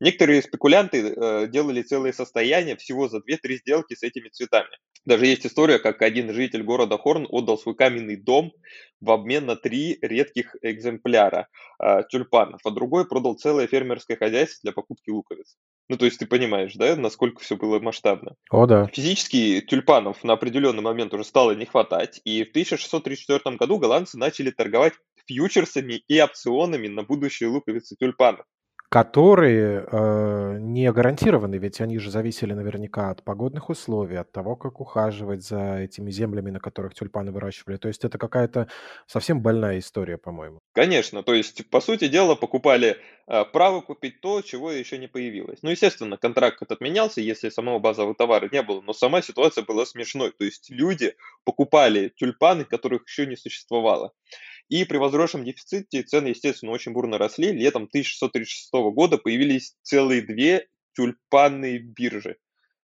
Некоторые 0.00 0.42
спекулянты 0.42 1.14
э, 1.14 1.46
делали 1.48 1.82
целые 1.82 2.12
состояния 2.12 2.76
всего 2.76 3.08
за 3.08 3.18
2-3 3.18 3.56
сделки 3.58 3.94
с 3.94 4.02
этими 4.02 4.28
цветами. 4.28 4.70
Даже 5.04 5.26
есть 5.26 5.46
история, 5.46 5.78
как 5.78 6.00
один 6.02 6.32
житель 6.32 6.62
города 6.62 6.96
Хорн 6.96 7.26
отдал 7.28 7.58
свой 7.58 7.74
каменный 7.74 8.16
дом 8.16 8.52
в 9.00 9.10
обмен 9.10 9.44
на 9.44 9.54
три 9.54 9.98
редких 10.00 10.56
экземпляра 10.62 11.48
э, 11.82 12.02
тюльпанов, 12.08 12.60
а 12.64 12.70
другой 12.70 13.06
продал 13.06 13.34
целое 13.34 13.66
фермерское 13.66 14.16
хозяйство 14.16 14.60
для 14.62 14.72
покупки 14.72 15.10
луковиц. 15.10 15.56
Ну, 15.88 15.98
то 15.98 16.06
есть 16.06 16.18
ты 16.18 16.26
понимаешь, 16.26 16.74
да, 16.74 16.96
насколько 16.96 17.40
все 17.40 17.56
было 17.56 17.78
масштабно. 17.80 18.34
О, 18.50 18.66
да. 18.66 18.86
Физически 18.86 19.60
тюльпанов 19.60 20.24
на 20.24 20.32
определенный 20.32 20.82
момент 20.82 21.12
уже 21.12 21.24
стало 21.24 21.52
не 21.52 21.66
хватать, 21.66 22.20
и 22.24 22.44
в 22.44 22.50
1634 22.50 23.56
году 23.56 23.78
голландцы 23.78 24.16
начали 24.16 24.50
торговать 24.50 24.94
фьючерсами 25.26 26.02
и 26.08 26.20
опционами 26.20 26.88
на 26.88 27.02
будущие 27.02 27.48
луковицы 27.50 27.96
тюльпанов 27.96 28.46
которые 28.94 29.84
э, 29.90 30.58
не 30.60 30.92
гарантированы, 30.92 31.56
ведь 31.56 31.80
они 31.80 31.98
же 31.98 32.12
зависели 32.12 32.52
наверняка 32.52 33.10
от 33.10 33.24
погодных 33.24 33.68
условий, 33.68 34.14
от 34.14 34.30
того, 34.30 34.54
как 34.54 34.80
ухаживать 34.80 35.42
за 35.42 35.78
этими 35.78 36.12
землями, 36.12 36.52
на 36.52 36.60
которых 36.60 36.94
тюльпаны 36.94 37.32
выращивали. 37.32 37.76
То 37.76 37.88
есть 37.88 38.04
это 38.04 38.18
какая-то 38.18 38.68
совсем 39.08 39.42
больная 39.42 39.80
история, 39.80 40.16
по-моему. 40.16 40.60
Конечно, 40.74 41.24
то 41.24 41.34
есть, 41.34 41.68
по 41.70 41.80
сути 41.80 42.06
дела, 42.06 42.36
покупали 42.36 42.96
э, 43.26 43.44
право 43.52 43.80
купить 43.80 44.20
то, 44.20 44.42
чего 44.42 44.70
еще 44.70 44.96
не 44.96 45.08
появилось. 45.08 45.58
Ну, 45.62 45.70
естественно, 45.70 46.16
контракт 46.16 46.62
отменялся, 46.62 47.20
если 47.20 47.48
самого 47.48 47.80
базового 47.80 48.14
товара 48.14 48.48
не 48.52 48.62
было, 48.62 48.80
но 48.80 48.92
сама 48.92 49.22
ситуация 49.22 49.64
была 49.64 49.86
смешной. 49.86 50.30
То 50.38 50.44
есть 50.44 50.70
люди 50.70 51.16
покупали 51.44 52.12
тюльпаны, 52.14 52.64
которых 52.64 53.08
еще 53.08 53.26
не 53.26 53.34
существовало. 53.34 54.12
И 54.68 54.84
при 54.84 54.96
возросшем 54.96 55.44
дефиците 55.44 56.02
цены, 56.02 56.28
естественно, 56.28 56.72
очень 56.72 56.92
бурно 56.92 57.18
росли. 57.18 57.52
Летом 57.52 57.84
1636 57.84 58.72
года 58.94 59.18
появились 59.18 59.76
целые 59.82 60.22
две 60.22 60.68
тюльпанные 60.94 61.78
биржи. 61.78 62.36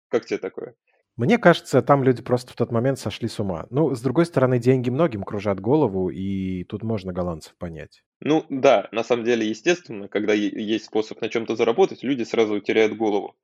Как 0.08 0.26
тебе 0.26 0.38
такое? 0.38 0.74
Мне 1.16 1.38
кажется, 1.38 1.82
там 1.82 2.02
люди 2.02 2.22
просто 2.22 2.52
в 2.52 2.56
тот 2.56 2.72
момент 2.72 2.98
сошли 2.98 3.28
с 3.28 3.38
ума. 3.38 3.66
Ну, 3.70 3.94
с 3.94 4.00
другой 4.00 4.24
стороны, 4.24 4.58
деньги 4.58 4.88
многим 4.88 5.22
кружат 5.22 5.60
голову, 5.60 6.08
и 6.08 6.64
тут 6.64 6.82
можно 6.82 7.12
голландцев 7.12 7.54
понять. 7.58 8.02
Ну 8.20 8.46
да, 8.48 8.88
на 8.92 9.04
самом 9.04 9.24
деле, 9.24 9.46
естественно, 9.46 10.08
когда 10.08 10.32
есть 10.32 10.86
способ 10.86 11.20
на 11.20 11.28
чем-то 11.28 11.56
заработать, 11.56 12.02
люди 12.02 12.22
сразу 12.22 12.58
теряют 12.60 12.96
голову. 12.96 13.36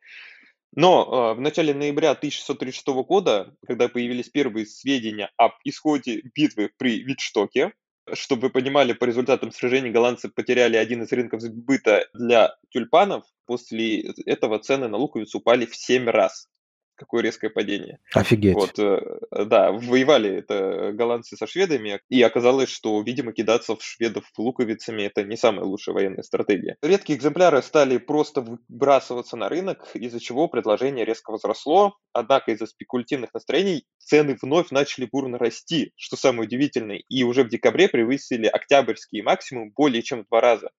Но 0.75 1.33
э, 1.33 1.35
в 1.37 1.41
начале 1.41 1.75
ноября 1.75 2.13
1636 2.13 2.87
года, 3.07 3.55
когда 3.67 3.89
появились 3.89 4.29
первые 4.29 4.67
сведения 4.67 5.31
об 5.37 5.53
исходе 5.65 6.23
битвы 6.35 6.71
при 6.77 7.03
Витштоке, 7.03 7.73
чтобы 8.13 8.43
вы 8.43 8.51
понимали, 8.51 8.93
по 8.93 9.05
результатам 9.05 9.53
сражений 9.53 9.91
голландцы 9.91 10.29
потеряли 10.29 10.77
один 10.77 11.03
из 11.03 11.13
рынков 11.13 11.41
сбыта 11.41 12.09
для 12.15 12.57
тюльпанов. 12.71 13.25
После 13.47 14.03
этого 14.27 14.59
цены 14.59 14.89
на 14.89 14.97
луковицу 14.97 15.39
упали 15.39 15.67
в 15.67 15.77
7 15.77 16.09
раз 16.09 16.49
какое 16.97 17.23
резкое 17.23 17.51
падение. 17.51 17.99
Офигеть. 18.15 18.55
Вот, 18.55 18.79
э, 18.79 19.01
да, 19.31 19.73
воевали 19.73 20.39
это 20.39 20.93
голландцы 20.93 21.37
со 21.37 21.47
шведами, 21.47 22.01
и 22.09 22.23
оказалось, 22.23 22.71
что, 22.71 23.01
видимо, 23.03 23.33
кидаться 23.33 23.77
в 23.77 23.83
шведов 23.83 24.25
луковицами– 24.37 25.03
это 25.05 25.25
не 25.25 25.37
самая 25.37 25.65
лучшая 25.65 25.95
военная 25.95 26.23
стратегия. 26.23 26.77
Редкие 26.83 27.19
экземпляры 27.19 27.63
стали 27.63 27.99
просто 27.99 28.41
выбрасываться 28.41 29.37
на 29.37 29.49
рынок, 29.49 29.91
из-за 29.95 30.21
чего 30.21 30.49
предложение 30.49 31.05
резко 31.05 31.31
возросло, 31.31 31.97
однако 32.13 32.53
из-за 32.53 32.67
спекулятивных 32.67 33.33
настроений 33.35 33.85
цены 33.99 34.37
вновь 34.41 34.71
начали 34.71 35.09
бурно 35.11 35.39
расти, 35.39 35.93
что 35.97 36.17
самое 36.17 36.47
удивительное, 36.47 37.03
и 37.09 37.23
уже 37.23 37.45
в 37.45 37.49
декабре 37.49 37.89
превысили 37.89 38.47
октябрьские 38.47 39.23
максимум 39.23 39.71
более 39.75 40.03
чем 40.03 40.25
в 40.25 40.29
два 40.29 40.41
раза. 40.41 40.71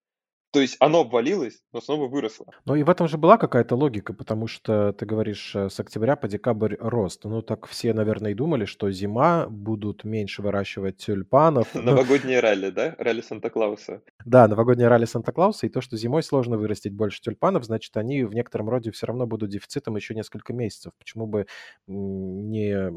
То 0.51 0.61
есть 0.61 0.77
оно 0.79 1.01
обвалилось, 1.01 1.61
но 1.73 1.81
снова 1.81 2.07
выросло. 2.07 2.45
Ну 2.65 2.75
и 2.75 2.83
в 2.83 2.89
этом 2.89 3.07
же 3.07 3.17
была 3.17 3.37
какая-то 3.37 3.75
логика, 3.75 4.13
потому 4.13 4.47
что 4.47 4.93
ты 4.93 5.05
говоришь 5.05 5.53
э, 5.55 5.69
с 5.69 5.79
октября 5.79 6.15
по 6.15 6.27
декабрь 6.27 6.75
рост. 6.79 7.25
Ну 7.25 7.41
так 7.41 7.67
все, 7.67 7.93
наверное, 7.93 8.31
и 8.31 8.33
думали, 8.33 8.65
что 8.65 8.89
зима 8.89 9.47
будут 9.49 10.03
меньше 10.03 10.41
выращивать 10.41 10.97
тюльпанов. 10.97 11.67
Ну 11.77 11.81
Новогоднее 11.83 12.39
ралли, 12.39 12.69
да? 12.69 12.95
Ралли 12.97 13.21
Санта-Клауса. 13.21 14.01
Да, 14.25 14.47
новогоднее 14.47 14.87
ралли 14.87 15.05
Санта-Клауса, 15.05 15.67
и 15.67 15.69
то, 15.69 15.81
что 15.81 15.95
зимой 15.95 16.23
сложно 16.23 16.57
вырастить 16.57 16.93
больше 16.93 17.21
тюльпанов, 17.21 17.63
значит, 17.63 17.95
они 17.97 18.23
в 18.23 18.33
некотором 18.33 18.69
роде 18.69 18.91
все 18.91 19.05
равно 19.05 19.27
будут 19.27 19.49
дефицитом 19.49 19.95
еще 19.95 20.15
несколько 20.15 20.53
месяцев. 20.53 20.93
Почему 20.97 21.27
бы 21.27 21.45
не 21.87 22.91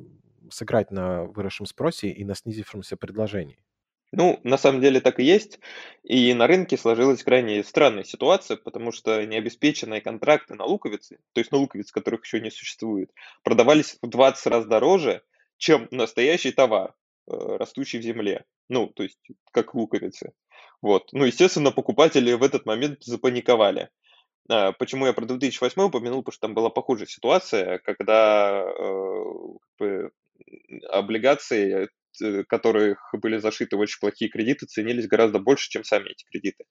сыграть 0.50 0.90
на 0.90 1.24
выросшем 1.24 1.66
спросе 1.66 2.08
и 2.10 2.24
на 2.24 2.34
снизившемся 2.34 2.96
предложении? 2.96 3.58
Ну, 4.12 4.40
на 4.42 4.58
самом 4.58 4.80
деле 4.80 5.00
так 5.00 5.20
и 5.20 5.24
есть. 5.24 5.60
И 6.02 6.34
на 6.34 6.46
рынке 6.46 6.76
сложилась 6.76 7.22
крайне 7.22 7.62
странная 7.62 8.02
ситуация, 8.02 8.56
потому 8.56 8.90
что 8.90 9.24
необеспеченные 9.24 10.00
контракты 10.00 10.54
на 10.54 10.64
луковицы, 10.64 11.18
то 11.32 11.40
есть 11.40 11.52
на 11.52 11.58
луковицы, 11.58 11.92
которых 11.92 12.24
еще 12.24 12.40
не 12.40 12.50
существует, 12.50 13.10
продавались 13.44 13.98
в 14.02 14.08
20 14.08 14.46
раз 14.46 14.66
дороже, 14.66 15.22
чем 15.58 15.86
настоящий 15.92 16.50
товар, 16.50 16.94
э, 17.28 17.32
растущий 17.56 18.00
в 18.00 18.02
земле. 18.02 18.44
Ну, 18.68 18.88
то 18.88 19.04
есть 19.04 19.20
как 19.52 19.74
луковицы. 19.74 20.32
Вот. 20.82 21.12
Ну, 21.12 21.24
естественно, 21.24 21.70
покупатели 21.70 22.32
в 22.32 22.42
этот 22.42 22.66
момент 22.66 23.04
запаниковали. 23.04 23.90
А, 24.48 24.72
почему 24.72 25.06
я 25.06 25.12
про 25.12 25.26
2008 25.26 25.82
упомянул? 25.82 26.22
Потому 26.22 26.32
что 26.32 26.46
там 26.48 26.54
была 26.54 26.70
похожая 26.70 27.06
ситуация, 27.06 27.78
когда 27.78 28.64
э, 29.78 30.08
облигации 30.88 31.88
которых 32.48 33.14
были 33.14 33.38
зашиты 33.38 33.76
очень 33.76 33.98
плохие 34.00 34.30
кредиты, 34.30 34.66
ценились 34.66 35.06
гораздо 35.06 35.38
больше, 35.38 35.68
чем 35.70 35.84
сами 35.84 36.10
эти 36.10 36.24
кредиты. 36.30 36.64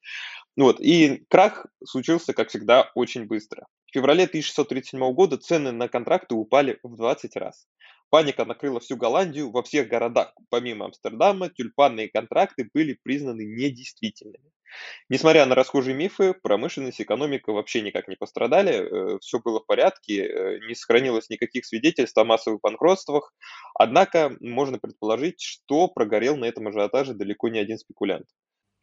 Вот. 0.56 0.80
И 0.80 1.26
крах 1.30 1.66
случился, 1.86 2.34
как 2.34 2.50
всегда, 2.50 2.92
очень 2.96 3.26
быстро. 3.26 3.68
В 3.88 3.94
феврале 3.94 4.26
1637 4.26 5.14
года 5.14 5.38
цены 5.38 5.72
на 5.72 5.88
контракты 5.88 6.36
упали 6.36 6.80
в 6.84 6.96
20 6.96 7.36
раз. 7.38 7.68
Паника 8.10 8.46
накрыла 8.46 8.80
всю 8.80 8.98
Голландию, 8.98 9.52
во 9.52 9.64
всех 9.64 9.88
городах, 9.88 10.34
помимо 10.50 10.86
Амстердама, 10.86 11.50
тюльпанные 11.50 12.10
контракты 12.10 12.70
были 12.74 12.98
признаны 13.04 13.44
недействительными. 13.44 14.52
Несмотря 15.10 15.46
на 15.46 15.56
расхожие 15.56 15.96
мифы, 15.96 16.34
промышленность 16.34 17.00
и 17.00 17.04
экономика 17.04 17.52
вообще 17.52 17.82
никак 17.82 18.08
не 18.08 18.16
пострадали, 18.16 19.16
э, 19.16 19.20
все 19.20 19.40
было 19.40 19.60
в 19.60 19.66
порядке, 19.66 20.26
э, 20.26 20.60
не 20.68 20.76
сохранилось 20.76 21.30
никаких 21.30 21.66
свидетельств 21.66 22.18
о 22.18 22.26
массовых 22.26 22.62
банкротствах, 22.62 23.34
однако 23.74 24.36
можно 24.40 24.80
предположить, 24.80 25.42
что 25.42 25.88
прогорел 25.88 26.38
на 26.38 26.46
этом 26.46 26.68
ажиотаже 26.68 27.14
далеко 27.14 27.50
не 27.50 27.60
один 27.60 27.78
спекулянт. 27.78 28.28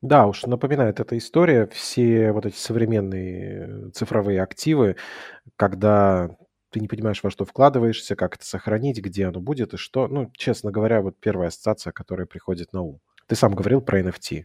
Да, 0.03 0.27
уж 0.27 0.43
напоминает 0.43 1.01
эта 1.01 1.17
история, 1.17 1.67
все 1.69 2.33
вот 2.33 2.47
эти 2.47 2.57
современные 2.57 3.91
цифровые 3.93 4.43
активы, 4.43 4.97
когда 5.57 6.37
ты 6.77 6.81
не 6.81 6.89
понимаешь, 6.89 7.23
во 7.23 7.31
что 7.31 7.47
вкладываешься, 7.47 8.17
как 8.17 8.35
это 8.35 8.45
сохранить, 8.45 8.99
где 8.99 9.25
оно 9.25 9.41
будет 9.41 9.73
и 9.73 9.79
что. 9.79 10.09
Ну, 10.09 10.31
честно 10.37 10.71
говоря, 10.71 11.01
вот 11.01 11.17
первая 11.19 11.49
ассоциация, 11.49 11.91
которая 11.91 12.27
приходит 12.27 12.75
на 12.75 12.83
ум. 12.83 13.01
Ты 13.29 13.35
сам 13.35 13.55
говорил 13.55 13.81
про 13.81 14.03
NFT. 14.03 14.45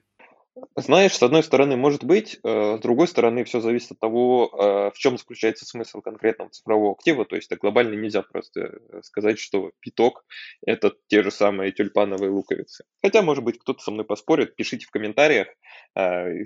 Знаешь, 0.78 1.18
с 1.18 1.22
одной 1.22 1.44
стороны, 1.44 1.76
может 1.76 2.06
быть, 2.06 2.40
э, 2.42 2.78
с 2.78 2.80
другой 2.80 3.10
стороны, 3.10 3.44
все 3.44 3.60
зависит 3.60 3.92
от 3.92 4.00
того, 4.00 4.50
э, 4.54 4.92
в 4.96 4.98
чем 4.98 5.18
заключается 5.18 5.66
смысл 5.66 6.00
конкретного 6.00 6.52
цифрового 6.52 6.94
актива. 6.94 7.26
То 7.26 7.36
есть 7.36 7.54
глобально 7.58 7.96
нельзя 7.96 8.22
просто 8.22 8.62
э, 8.62 9.02
сказать, 9.04 9.38
что 9.38 9.72
биток– 9.86 10.24
это 10.66 10.94
те 11.08 11.24
же 11.24 11.32
самые 11.32 11.74
тюльпановые 11.74 12.30
луковицы. 12.30 12.86
Хотя, 13.04 13.24
может 13.24 13.44
быть, 13.44 13.60
кто-то 13.60 13.84
со 13.84 13.92
мной 13.92 14.06
поспорит. 14.06 14.56
Пишите 14.56 14.86
в 14.86 14.92
комментариях, 14.92 15.50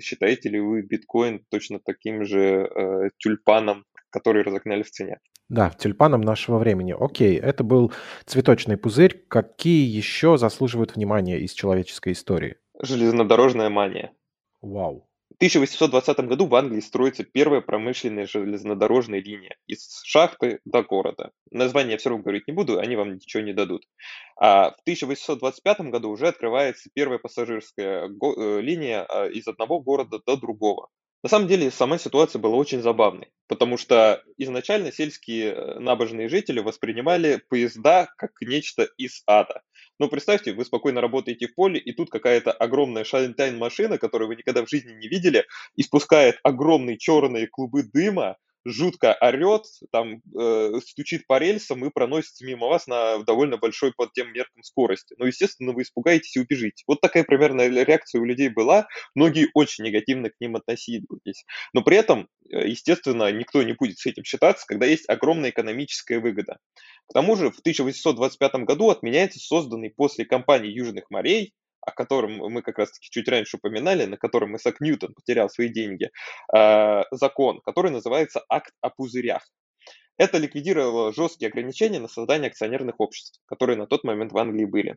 считаете 0.02 0.48
ли 0.48 0.58
вы 0.58 0.82
биткоин 0.82 1.44
точно 1.48 1.78
таким 1.78 2.24
же 2.24 3.12
тюльпаном, 3.18 3.84
который 4.10 4.42
разогнали 4.42 4.82
в 4.82 4.90
цене. 4.90 5.18
Да, 5.48 5.70
тюльпаном 5.70 6.22
нашего 6.22 6.58
времени. 6.58 6.94
Окей, 6.98 7.36
это 7.38 7.62
был 7.62 7.92
цветочный 8.24 8.76
пузырь. 8.76 9.24
Какие 9.28 9.86
еще 9.88 10.38
заслуживают 10.38 10.96
внимания 10.96 11.38
из 11.38 11.52
человеческой 11.52 12.14
истории? 12.14 12.56
Железнодорожная 12.82 13.70
мания. 13.70 14.12
Вау. 14.60 15.08
В 15.30 15.36
1820 15.36 16.18
году 16.20 16.46
в 16.46 16.54
Англии 16.54 16.80
строится 16.80 17.22
первая 17.22 17.60
промышленная 17.60 18.26
железнодорожная 18.26 19.20
линия 19.20 19.56
из 19.66 20.00
шахты 20.02 20.60
до 20.64 20.82
города. 20.82 21.30
Название 21.50 21.92
я 21.92 21.98
все 21.98 22.08
равно 22.08 22.22
говорить 22.22 22.48
не 22.48 22.54
буду, 22.54 22.78
они 22.78 22.96
вам 22.96 23.14
ничего 23.14 23.42
не 23.42 23.52
дадут. 23.52 23.82
А 24.40 24.70
в 24.70 24.80
1825 24.82 25.80
году 25.90 26.10
уже 26.10 26.28
открывается 26.28 26.88
первая 26.94 27.18
пассажирская 27.18 28.08
э, 28.08 28.60
линия 28.62 29.04
а, 29.04 29.26
из 29.26 29.46
одного 29.46 29.80
города 29.80 30.20
до 30.24 30.36
другого. 30.36 30.88
На 31.22 31.28
самом 31.28 31.48
деле, 31.48 31.70
сама 31.70 31.98
ситуация 31.98 32.38
была 32.38 32.56
очень 32.56 32.82
забавной, 32.82 33.32
потому 33.48 33.78
что 33.78 34.22
изначально 34.36 34.92
сельские 34.92 35.52
э, 35.52 35.78
набожные 35.80 36.28
жители 36.28 36.60
воспринимали 36.60 37.42
поезда 37.48 38.08
как 38.16 38.32
нечто 38.42 38.88
из 38.96 39.22
ада. 39.26 39.62
Но 39.98 40.08
представьте, 40.08 40.52
вы 40.52 40.64
спокойно 40.64 41.00
работаете 41.00 41.48
в 41.48 41.54
поле, 41.54 41.80
и 41.80 41.92
тут 41.92 42.10
какая-то 42.10 42.52
огромная 42.52 43.04
шалентайн 43.04 43.56
машина, 43.58 43.98
которую 43.98 44.28
вы 44.28 44.36
никогда 44.36 44.64
в 44.64 44.68
жизни 44.68 44.92
не 44.92 45.08
видели, 45.08 45.46
испускает 45.74 46.38
огромные 46.42 46.98
черные 46.98 47.46
клубы 47.46 47.82
дыма, 47.82 48.36
жутко 48.66 49.16
орет, 49.20 49.64
там 49.92 50.20
э, 50.38 50.80
стучит 50.84 51.26
по 51.26 51.38
рельсам 51.38 51.84
и 51.84 51.90
проносится 51.90 52.44
мимо 52.44 52.66
вас 52.66 52.86
на 52.86 53.18
довольно 53.22 53.56
большой 53.56 53.92
под 53.92 54.12
тем 54.12 54.32
меркам 54.32 54.62
скорости. 54.62 55.14
Ну, 55.18 55.26
естественно, 55.26 55.72
вы 55.72 55.82
испугаетесь 55.82 56.36
и 56.36 56.40
убежите. 56.40 56.82
Вот 56.86 57.00
такая 57.00 57.24
примерно 57.24 57.68
реакция 57.68 58.20
у 58.20 58.24
людей 58.24 58.48
была. 58.48 58.88
Многие 59.14 59.48
очень 59.54 59.84
негативно 59.84 60.30
к 60.30 60.34
ним 60.40 60.56
относились. 60.56 61.44
Но 61.72 61.82
при 61.82 61.96
этом, 61.96 62.28
э, 62.50 62.68
естественно, 62.68 63.30
никто 63.30 63.62
не 63.62 63.72
будет 63.72 63.98
с 63.98 64.06
этим 64.06 64.24
считаться, 64.24 64.66
когда 64.66 64.84
есть 64.86 65.08
огромная 65.08 65.50
экономическая 65.50 66.18
выгода. 66.18 66.58
К 67.08 67.12
тому 67.12 67.36
же 67.36 67.50
в 67.50 67.60
1825 67.60 68.64
году 68.64 68.90
отменяется 68.90 69.38
созданный 69.38 69.90
после 69.90 70.24
кампании 70.24 70.72
Южных 70.72 71.08
морей 71.10 71.54
о 71.86 71.92
котором 71.92 72.36
мы 72.36 72.62
как 72.62 72.78
раз-таки 72.78 73.08
чуть 73.10 73.28
раньше 73.28 73.56
упоминали, 73.56 74.04
на 74.04 74.16
котором 74.16 74.56
Исаак 74.56 74.80
Ньютон 74.80 75.14
потерял 75.14 75.48
свои 75.48 75.68
деньги, 75.68 76.10
э, 76.54 77.02
закон, 77.12 77.60
который 77.64 77.90
называется 77.90 78.44
«Акт 78.48 78.74
о 78.80 78.90
пузырях». 78.90 79.48
Это 80.18 80.38
ликвидировало 80.38 81.12
жесткие 81.12 81.48
ограничения 81.48 82.00
на 82.00 82.08
создание 82.08 82.48
акционерных 82.48 82.98
обществ, 82.98 83.38
которые 83.46 83.76
на 83.76 83.86
тот 83.86 84.02
момент 84.02 84.32
в 84.32 84.38
Англии 84.38 84.64
были. 84.64 84.96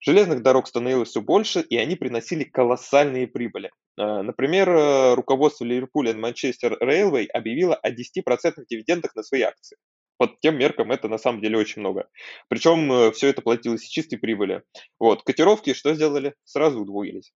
Железных 0.00 0.42
дорог 0.42 0.68
становилось 0.68 1.08
все 1.08 1.22
больше, 1.22 1.60
и 1.60 1.76
они 1.76 1.96
приносили 1.96 2.44
колоссальные 2.44 3.28
прибыли. 3.28 3.70
Э, 3.98 4.22
например, 4.22 4.68
э, 4.68 5.14
руководство 5.14 5.64
Ливерпуля 5.64 6.14
Манчестер 6.14 6.76
Рейлвей 6.80 7.26
объявило 7.26 7.74
о 7.74 7.90
10% 7.90 8.66
дивидендах 8.68 9.16
на 9.16 9.22
свои 9.22 9.42
акции 9.42 9.76
под 10.22 10.38
тем 10.38 10.56
меркам 10.56 10.92
это 10.92 11.08
на 11.08 11.18
самом 11.18 11.40
деле 11.40 11.58
очень 11.58 11.80
много. 11.80 12.08
Причем 12.46 12.92
э, 12.92 13.10
все 13.10 13.26
это 13.26 13.42
платилось 13.42 13.82
чистой 13.82 14.18
прибыли. 14.18 14.62
Вот. 15.00 15.24
Котировки 15.24 15.74
что 15.74 15.94
сделали? 15.94 16.36
Сразу 16.44 16.80
удвоились. 16.80 17.32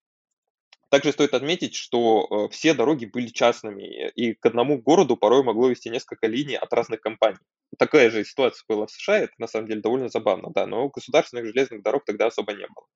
Также 0.90 1.12
стоит 1.12 1.32
отметить, 1.32 1.74
что 1.74 2.28
э, 2.28 2.52
все 2.52 2.74
дороги 2.74 3.06
были 3.06 3.28
частными, 3.28 4.10
и 4.10 4.34
к 4.34 4.44
одному 4.44 4.82
городу 4.82 5.16
порой 5.16 5.42
могло 5.42 5.68
вести 5.68 5.88
несколько 5.88 6.26
линий 6.26 6.56
от 6.56 6.70
разных 6.74 7.00
компаний. 7.00 7.38
Такая 7.78 8.10
же 8.10 8.22
ситуация 8.22 8.66
была 8.68 8.84
в 8.84 8.90
США, 8.90 9.20
это 9.20 9.32
на 9.38 9.46
самом 9.46 9.66
деле 9.66 9.80
довольно 9.80 10.10
забавно, 10.10 10.50
да, 10.54 10.66
но 10.66 10.90
государственных 10.90 11.46
железных 11.46 11.82
дорог 11.82 12.04
тогда 12.04 12.26
особо 12.26 12.52
не 12.52 12.66
было. 12.66 12.86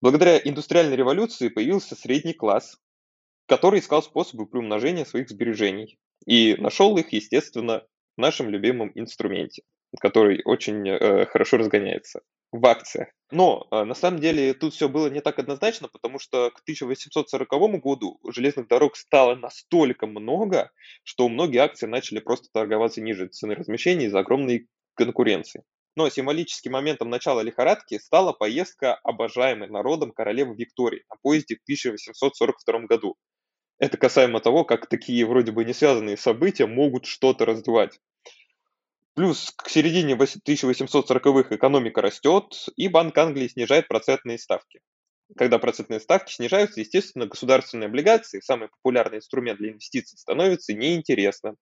Благодаря 0.00 0.38
индустриальной 0.38 0.96
революции 0.96 1.50
появился 1.50 1.94
средний 1.94 2.34
класс, 2.34 2.76
который 3.46 3.78
искал 3.78 4.02
способы 4.02 4.46
приумножения 4.46 5.04
своих 5.04 5.28
сбережений. 5.28 6.00
И 6.26 6.56
нашел 6.56 6.96
их, 6.96 7.12
естественно, 7.12 7.86
нашем 8.16 8.50
любимом 8.50 8.92
инструменте, 8.94 9.62
который 10.00 10.42
очень 10.44 10.88
э, 10.88 11.26
хорошо 11.26 11.56
разгоняется 11.58 12.20
в 12.52 12.64
акциях. 12.66 13.08
Но 13.30 13.66
э, 13.70 13.84
на 13.84 13.94
самом 13.94 14.20
деле 14.20 14.54
тут 14.54 14.74
все 14.74 14.88
было 14.88 15.08
не 15.08 15.20
так 15.20 15.38
однозначно, 15.38 15.88
потому 15.88 16.18
что 16.18 16.50
к 16.50 16.60
1840 16.60 17.80
году 17.80 18.18
железных 18.28 18.68
дорог 18.68 18.96
стало 18.96 19.34
настолько 19.34 20.06
много, 20.06 20.70
что 21.02 21.28
многие 21.28 21.58
акции 21.58 21.86
начали 21.86 22.20
просто 22.20 22.48
торговаться 22.52 23.00
ниже 23.00 23.28
цены 23.28 23.54
размещения 23.54 24.06
из-за 24.06 24.20
огромной 24.20 24.68
конкуренции. 24.94 25.64
Но 25.96 26.10
символическим 26.10 26.72
моментом 26.72 27.08
начала 27.08 27.40
лихорадки 27.40 27.98
стала 27.98 28.32
поездка 28.32 28.96
обожаемой 28.96 29.68
народом 29.68 30.12
королевы 30.12 30.54
Виктории 30.54 31.04
на 31.08 31.16
поезде 31.22 31.56
в 31.56 31.62
1842 31.62 32.80
году. 32.80 33.16
Это 33.78 33.96
касаемо 33.98 34.40
того, 34.40 34.64
как 34.64 34.88
такие 34.88 35.26
вроде 35.26 35.52
бы 35.52 35.64
не 35.64 35.74
связанные 35.74 36.16
события 36.16 36.66
могут 36.66 37.06
что-то 37.06 37.44
раздувать. 37.44 38.00
Плюс 39.14 39.52
к 39.56 39.68
середине 39.68 40.14
1840-х 40.14 41.54
экономика 41.54 42.02
растет, 42.02 42.66
и 42.76 42.88
Банк 42.88 43.16
Англии 43.16 43.48
снижает 43.48 43.88
процентные 43.88 44.38
ставки. 44.38 44.80
Когда 45.36 45.58
процентные 45.58 46.00
ставки 46.00 46.32
снижаются, 46.32 46.80
естественно, 46.80 47.26
государственные 47.26 47.86
облигации, 47.86 48.40
самый 48.40 48.68
популярный 48.68 49.18
инструмент 49.18 49.58
для 49.58 49.70
инвестиций, 49.70 50.18
становится 50.18 50.72
неинтересным. 50.74 51.56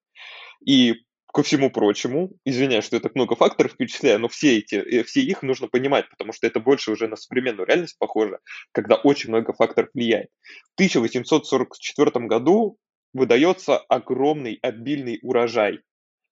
И 0.65 0.95
ко 1.35 1.43
всему 1.43 1.69
прочему, 1.69 2.31
извиняюсь, 2.45 2.85
что 2.85 2.95
я 2.95 3.01
так 3.01 3.13
много 3.13 3.35
факторов 3.35 3.75
перечисляю, 3.75 4.19
но 4.19 4.29
все, 4.29 4.57
эти, 4.57 4.75
э, 4.75 5.03
все 5.03 5.19
их 5.19 5.43
нужно 5.43 5.67
понимать, 5.67 6.09
потому 6.09 6.31
что 6.31 6.47
это 6.47 6.61
больше 6.61 6.91
уже 6.91 7.09
на 7.09 7.17
современную 7.17 7.67
реальность 7.67 7.97
похоже, 7.99 8.39
когда 8.71 8.95
очень 8.95 9.31
много 9.31 9.51
факторов 9.51 9.89
влияет. 9.93 10.29
В 10.71 10.75
1844 10.75 12.25
году 12.27 12.77
выдается 13.11 13.77
огромный 13.77 14.59
обильный 14.61 15.19
урожай 15.23 15.81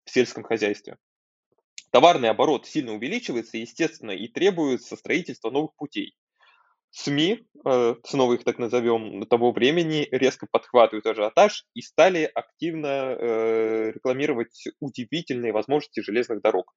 в 0.06 0.10
сельском 0.10 0.46
хозяйстве. 0.46 0.96
Товарный 1.92 2.30
оборот 2.30 2.66
сильно 2.66 2.94
увеличивается, 2.94 3.58
естественно, 3.58 4.12
и 4.12 4.30
требуется 4.30 4.96
строительство 4.96 5.50
новых 5.50 5.76
путей. 5.76 6.16
СМИ, 6.96 7.44
э, 7.66 7.96
снова 8.06 8.34
их 8.34 8.44
так 8.44 8.60
назовем, 8.60 9.26
того 9.26 9.52
времени 9.52 10.08
резко 10.12 10.48
подхватывают 10.50 11.08
ажиотаж 11.08 11.66
и 11.74 11.82
стали 11.82 12.30
активно 12.34 12.88
э, 12.88 13.92
рекламировать 13.96 14.66
удивительные 14.80 15.54
возможности 15.54 16.02
железных 16.02 16.42
дорог. 16.42 16.72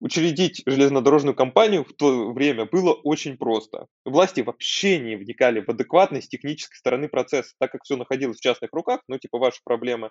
Учредить 0.00 0.62
железнодорожную 0.64 1.34
компанию 1.34 1.84
в 1.84 1.92
то 1.92 2.32
время 2.32 2.64
было 2.64 2.92
очень 2.92 3.36
просто. 3.36 3.86
Власти 4.04 4.40
вообще 4.40 4.98
не 4.98 5.16
вникали 5.16 5.60
в 5.60 5.68
адекватность 5.68 6.30
технической 6.30 6.78
стороны 6.78 7.08
процесса, 7.08 7.54
так 7.58 7.72
как 7.72 7.82
все 7.84 7.96
находилось 7.96 8.38
в 8.38 8.42
частных 8.42 8.72
руках, 8.72 9.00
ну, 9.08 9.18
типа, 9.18 9.38
ваши 9.38 9.60
проблемы. 9.64 10.10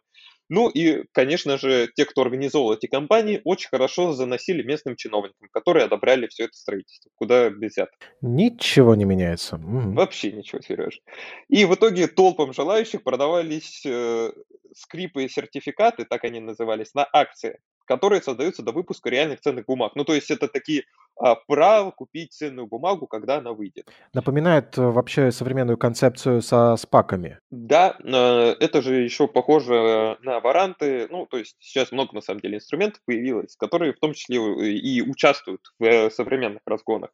Ну, 0.49 0.69
и, 0.69 1.05
конечно 1.11 1.57
же, 1.57 1.89
те, 1.95 2.05
кто 2.05 2.21
организовал 2.21 2.73
эти 2.73 2.87
компании, 2.87 3.41
очень 3.45 3.69
хорошо 3.69 4.13
заносили 4.13 4.63
местным 4.63 4.95
чиновникам, 4.95 5.47
которые 5.51 5.85
одобряли 5.85 6.27
все 6.27 6.45
это 6.45 6.53
строительство. 6.53 7.09
Куда 7.15 7.49
без 7.49 7.69
взят. 7.69 7.89
Ничего 8.21 8.95
не 8.95 9.05
меняется. 9.05 9.55
Угу. 9.55 9.93
Вообще 9.93 10.31
ничего, 10.31 10.61
Сереж. 10.61 11.01
И 11.47 11.65
в 11.65 11.75
итоге 11.75 12.07
толпам 12.07 12.53
желающих 12.53 13.03
продавались 13.03 13.83
э, 13.85 14.31
скрипы 14.75 15.25
и 15.25 15.29
сертификаты, 15.29 16.05
так 16.05 16.23
они 16.23 16.39
назывались, 16.39 16.93
на 16.93 17.07
акции 17.11 17.59
которые 17.89 18.21
создаются 18.21 18.61
до 18.61 18.71
выпуска 18.71 19.09
реальных 19.09 19.41
ценных 19.41 19.65
бумаг. 19.65 19.93
Ну, 19.95 20.05
то 20.05 20.13
есть 20.13 20.29
это 20.29 20.47
такие 20.47 20.83
а, 21.17 21.33
право 21.33 21.89
купить 21.89 22.33
ценную 22.33 22.67
бумагу, 22.67 23.07
когда 23.07 23.37
она 23.37 23.51
выйдет. 23.51 23.89
Напоминает 24.13 24.77
э, 24.77 24.81
вообще 24.81 25.31
современную 25.31 25.75
концепцию 25.75 26.43
со 26.43 26.75
спаками. 26.77 27.39
Да, 27.49 27.97
э, 28.03 28.55
это 28.59 28.83
же 28.83 29.01
еще 29.01 29.27
похоже 29.27 30.17
на 30.21 30.39
варанты. 30.39 31.07
Ну, 31.09 31.25
то 31.25 31.37
есть 31.37 31.55
сейчас 31.59 31.91
много, 31.91 32.13
на 32.13 32.21
самом 32.21 32.41
деле, 32.41 32.57
инструментов 32.57 33.01
появилось, 33.05 33.55
которые 33.55 33.93
в 33.93 33.99
том 33.99 34.13
числе 34.13 34.37
и 34.69 35.01
участвуют 35.01 35.73
в 35.79 35.83
э, 35.83 36.11
современных 36.11 36.61
разгонах. 36.67 37.09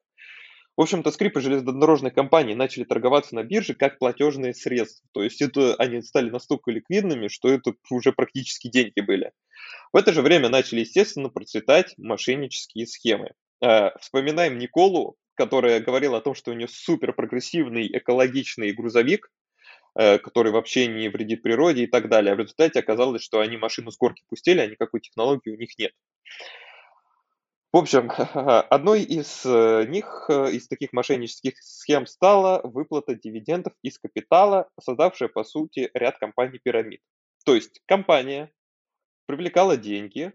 В 0.77 0.81
общем-то, 0.81 1.11
скрипы 1.11 1.39
железнодорожной 1.39 2.11
компании 2.11 2.53
начали 2.53 2.83
торговаться 2.83 3.33
на 3.33 3.43
бирже 3.43 3.75
как 3.75 3.97
платежные 3.97 4.53
средства. 4.53 5.07
То 5.13 5.23
есть 5.23 5.41
это 5.41 5.75
они 5.75 6.01
стали 6.01 6.29
настолько 6.29 6.71
ликвидными, 6.71 7.29
что 7.29 7.49
это 7.49 7.73
уже 7.89 8.11
практически 8.11 8.67
деньги 8.67 8.99
были. 8.99 9.31
В 9.93 9.97
это 9.97 10.11
же 10.11 10.21
время 10.21 10.49
начали, 10.49 10.81
естественно, 10.81 11.29
процветать 11.29 11.93
мошеннические 11.97 12.87
схемы. 12.87 13.31
Э, 13.63 13.91
вспоминаем 13.99 14.57
Николу, 14.57 15.15
которая 15.35 15.79
говорила 15.79 16.17
о 16.17 16.21
том, 16.21 16.35
что 16.35 16.51
у 16.51 16.53
нее 16.53 16.67
супер 16.67 17.13
прогрессивный 17.13 17.87
экологичный 17.87 18.73
грузовик, 18.73 19.31
э, 19.97 20.17
который 20.17 20.51
вообще 20.51 20.87
не 20.87 21.07
вредит 21.07 21.41
природе 21.41 21.83
и 21.83 21.87
так 21.87 22.09
далее. 22.09 22.33
А 22.33 22.35
в 22.35 22.39
результате 22.39 22.79
оказалось, 22.79 23.23
что 23.23 23.39
они 23.39 23.55
машину 23.55 23.91
с 23.91 23.97
горки 23.97 24.23
пустили, 24.27 24.59
а 24.59 24.67
никакой 24.67 24.99
технологии 24.99 25.51
у 25.51 25.57
них 25.57 25.77
нет. 25.77 25.93
В 27.75 27.77
общем, 27.77 28.09
одной 28.69 29.03
из 29.03 29.45
э, 29.45 29.85
них, 29.89 30.29
из 30.29 30.69
таких 30.69 30.93
мошеннических 30.93 31.61
схем 31.61 32.05
стала 32.05 32.61
выплата 32.63 33.15
дивидендов 33.15 33.73
из 33.81 33.99
капитала, 33.99 34.69
создавшая, 34.79 35.27
по 35.27 35.43
сути, 35.43 35.91
ряд 35.93 36.17
компаний-пирамид. 36.17 37.01
То 37.43 37.53
есть 37.53 37.81
компания 37.85 38.49
привлекала 39.25 39.75
деньги, 39.75 40.31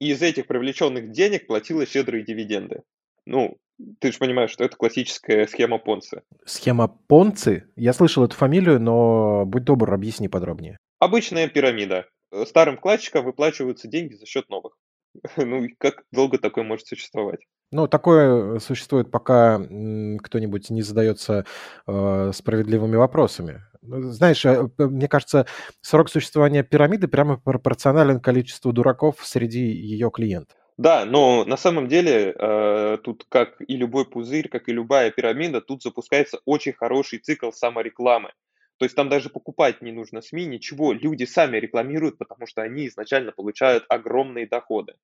и 0.00 0.12
из 0.12 0.22
этих 0.22 0.46
привлеченных 0.46 1.12
денег 1.12 1.46
платила 1.46 1.84
щедрые 1.84 2.24
дивиденды. 2.24 2.84
Ну, 3.26 3.58
ты 4.00 4.10
же 4.10 4.16
понимаешь, 4.16 4.50
что 4.50 4.64
это 4.64 4.74
классическая 4.74 5.46
схема 5.46 5.76
Понци. 5.76 6.22
Схема 6.46 6.88
Понци? 6.88 7.64
Я 7.76 7.92
слышал 7.92 8.24
эту 8.24 8.34
фамилию, 8.34 8.80
но 8.80 9.44
будь 9.44 9.64
добр, 9.64 9.92
объясни 9.92 10.28
подробнее. 10.28 10.78
Обычная 11.00 11.48
пирамида. 11.48 12.06
Старым 12.46 12.78
вкладчикам 12.78 13.26
выплачиваются 13.26 13.88
деньги 13.88 14.14
за 14.14 14.24
счет 14.24 14.48
новых. 14.48 14.78
Ну 15.36 15.66
как 15.78 16.02
долго 16.12 16.38
такое 16.38 16.64
может 16.64 16.86
существовать? 16.86 17.40
Ну, 17.70 17.86
такое 17.86 18.58
существует, 18.60 19.10
пока 19.10 19.58
кто-нибудь 19.58 20.70
не 20.70 20.80
задается 20.80 21.44
э, 21.86 22.32
справедливыми 22.32 22.96
вопросами. 22.96 23.62
Ну, 23.82 24.00
знаешь, 24.10 24.44
э, 24.46 24.68
мне 24.78 25.06
кажется, 25.06 25.46
срок 25.82 26.08
существования 26.08 26.62
пирамиды 26.62 27.08
прямо 27.08 27.36
пропорционален 27.36 28.20
количеству 28.20 28.72
дураков 28.72 29.16
среди 29.22 29.70
ее 29.70 30.10
клиентов. 30.10 30.56
Да, 30.78 31.04
но 31.04 31.44
на 31.44 31.56
самом 31.56 31.88
деле 31.88 32.34
э, 32.38 32.98
тут, 33.02 33.26
как 33.28 33.60
и 33.60 33.76
любой 33.76 34.06
пузырь, 34.06 34.48
как 34.48 34.68
и 34.68 34.72
любая 34.72 35.10
пирамида, 35.10 35.60
тут 35.60 35.82
запускается 35.82 36.38
очень 36.44 36.72
хороший 36.72 37.18
цикл 37.18 37.50
саморекламы. 37.50 38.32
То 38.78 38.84
есть 38.84 38.94
там 38.94 39.08
даже 39.08 39.28
покупать 39.28 39.82
не 39.82 39.92
нужно 39.92 40.20
СМИ, 40.20 40.46
ничего. 40.46 40.92
Люди 40.92 41.24
сами 41.24 41.58
рекламируют, 41.58 42.16
потому 42.16 42.46
что 42.46 42.62
они 42.62 42.86
изначально 42.86 43.32
получают 43.32 43.84
огромные 43.88 44.46
доходы. 44.46 44.94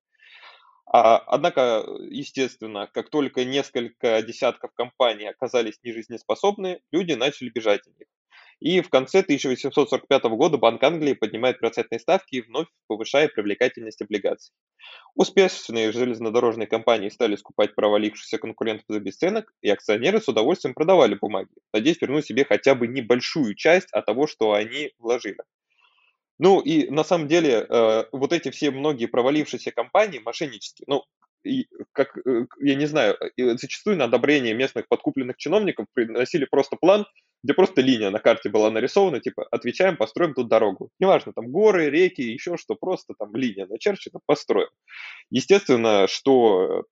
А, 0.87 1.19
однако, 1.19 1.85
естественно, 2.09 2.89
как 2.93 3.11
только 3.11 3.45
несколько 3.45 4.23
десятков 4.23 4.73
компаний 4.75 5.27
оказались 5.27 5.79
нежизнеспособны, 5.83 6.81
люди 6.93 7.13
начали 7.15 7.49
бежать 7.49 7.87
от 7.87 7.99
них. 7.99 8.09
И 8.65 8.81
в 8.81 8.89
конце 8.89 9.19
1845 9.19 10.23
года 10.25 10.57
Банк 10.57 10.83
Англии 10.83 11.13
поднимает 11.13 11.61
процентные 11.61 11.99
ставки 11.99 12.37
и 12.37 12.41
вновь 12.41 12.67
повышает 12.87 13.35
привлекательность 13.35 14.01
облигаций. 14.01 14.55
Успешные 15.15 15.93
железнодорожные 15.93 16.67
компании 16.67 17.11
стали 17.11 17.37
скупать 17.37 17.75
провалившихся 17.75 18.39
конкурентов 18.39 18.87
за 18.89 19.01
бесценок, 19.01 19.53
и 19.61 19.69
акционеры 19.69 20.19
с 20.19 20.29
удовольствием 20.29 20.73
продавали 20.73 21.15
бумаги, 21.15 21.51
надеясь 21.75 22.01
вернуть 22.01 22.25
себе 22.25 22.47
хотя 22.47 22.75
бы 22.75 22.89
небольшую 22.89 23.55
часть 23.55 23.93
от 23.93 24.07
того, 24.07 24.27
что 24.27 24.55
они 24.55 24.93
вложили. 24.99 25.43
Ну 26.39 26.61
и 26.61 26.89
на 26.89 27.05
самом 27.05 27.29
деле 27.29 27.67
э, 27.69 28.05
вот 28.13 28.33
эти 28.33 28.51
все 28.51 28.71
многие 28.71 29.07
провалившиеся 29.07 29.73
компании 29.73 30.21
мошеннические, 30.21 30.87
ну, 30.89 31.05
и 31.45 31.69
как, 31.93 32.17
э, 32.17 32.47
я 32.61 32.75
не 32.77 32.87
знаю, 32.87 33.19
э, 33.21 33.59
зачастую 33.59 33.99
на 33.99 34.05
одобрение 34.05 34.55
местных 34.55 34.89
подкупленных 34.89 35.37
чиновников 35.37 35.87
приносили 35.93 36.47
просто 36.47 36.77
план, 36.77 37.05
где 37.45 37.53
просто 37.53 37.83
линия 37.83 38.11
на 38.11 38.21
карте 38.21 38.49
была 38.49 38.71
нарисована, 38.71 39.21
типа, 39.21 39.47
отвечаем, 39.51 39.99
построим 39.99 40.33
тут 40.33 40.49
дорогу. 40.49 40.89
Неважно, 40.99 41.35
там 41.35 41.53
горы, 41.53 41.91
реки, 41.91 42.23
еще 42.23 42.57
что, 42.57 42.75
просто 42.75 43.13
там 43.19 43.37
линия 43.37 43.67
начерчена, 43.67 44.19
построим. 44.25 44.71
Естественно, 45.31 46.07
что 46.09 46.85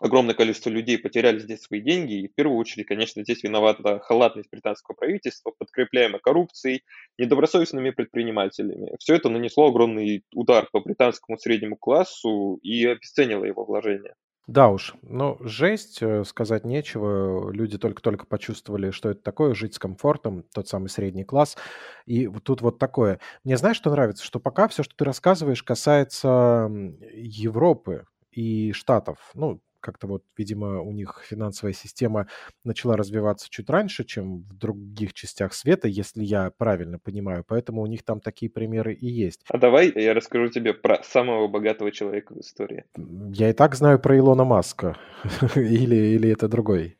огромное 0.00 0.34
количество 0.34 0.70
людей 0.70 0.96
потеряли 0.96 1.38
здесь 1.38 1.60
свои 1.60 1.82
деньги, 1.82 2.14
и 2.14 2.28
в 2.28 2.34
первую 2.34 2.58
очередь, 2.58 2.86
конечно, 2.86 3.22
здесь 3.22 3.42
виновата 3.42 4.00
халатность 4.00 4.48
британского 4.50 4.96
правительства, 4.96 5.52
подкрепляемая 5.56 6.18
коррупцией, 6.18 6.82
недобросовестными 7.18 7.90
предпринимателями. 7.90 8.96
Все 8.98 9.16
это 9.16 9.28
нанесло 9.28 9.66
огромный 9.66 10.24
удар 10.32 10.66
по 10.72 10.80
британскому 10.80 11.36
среднему 11.36 11.76
классу 11.76 12.58
и 12.62 12.86
обесценило 12.86 13.44
его 13.44 13.66
вложения. 13.66 14.14
Да 14.46 14.68
уж, 14.68 14.94
ну, 15.02 15.38
жесть, 15.40 16.02
э, 16.02 16.22
сказать 16.24 16.64
нечего. 16.66 17.50
Люди 17.50 17.78
только-только 17.78 18.26
почувствовали, 18.26 18.90
что 18.90 19.08
это 19.10 19.22
такое, 19.22 19.54
жить 19.54 19.74
с 19.74 19.78
комфортом, 19.78 20.44
тот 20.54 20.68
самый 20.68 20.88
средний 20.88 21.24
класс. 21.24 21.56
И 22.04 22.26
вот 22.26 22.44
тут 22.44 22.60
вот 22.60 22.78
такое. 22.78 23.20
Мне 23.44 23.56
знаешь, 23.56 23.76
что 23.76 23.90
нравится? 23.90 24.22
Что 24.22 24.40
пока 24.40 24.68
все, 24.68 24.82
что 24.82 24.94
ты 24.96 25.04
рассказываешь, 25.06 25.62
касается 25.62 26.70
Европы 27.14 28.04
и 28.32 28.72
Штатов. 28.72 29.18
Ну, 29.34 29.60
как-то 29.84 30.06
вот, 30.06 30.24
видимо, 30.36 30.80
у 30.80 30.92
них 30.92 31.22
финансовая 31.28 31.74
система 31.74 32.26
начала 32.64 32.96
развиваться 32.96 33.50
чуть 33.50 33.68
раньше, 33.68 34.04
чем 34.04 34.38
в 34.40 34.56
других 34.56 35.12
частях 35.12 35.52
света, 35.52 35.88
если 35.88 36.24
я 36.24 36.50
правильно 36.56 36.98
понимаю. 36.98 37.44
Поэтому 37.46 37.82
у 37.82 37.86
них 37.86 38.02
там 38.02 38.20
такие 38.20 38.50
примеры 38.50 38.94
и 38.94 39.06
есть. 39.06 39.42
А 39.48 39.58
давай 39.58 39.92
я 39.94 40.14
расскажу 40.14 40.48
тебе 40.48 40.72
про 40.72 41.02
самого 41.02 41.48
богатого 41.48 41.92
человека 41.92 42.34
в 42.34 42.40
истории. 42.40 42.84
Я 42.96 43.50
и 43.50 43.52
так 43.52 43.74
знаю 43.74 43.98
про 43.98 44.16
Илона 44.16 44.44
Маска. 44.44 44.96
или, 45.54 45.96
или 45.96 46.30
это 46.30 46.48
другой? 46.48 46.96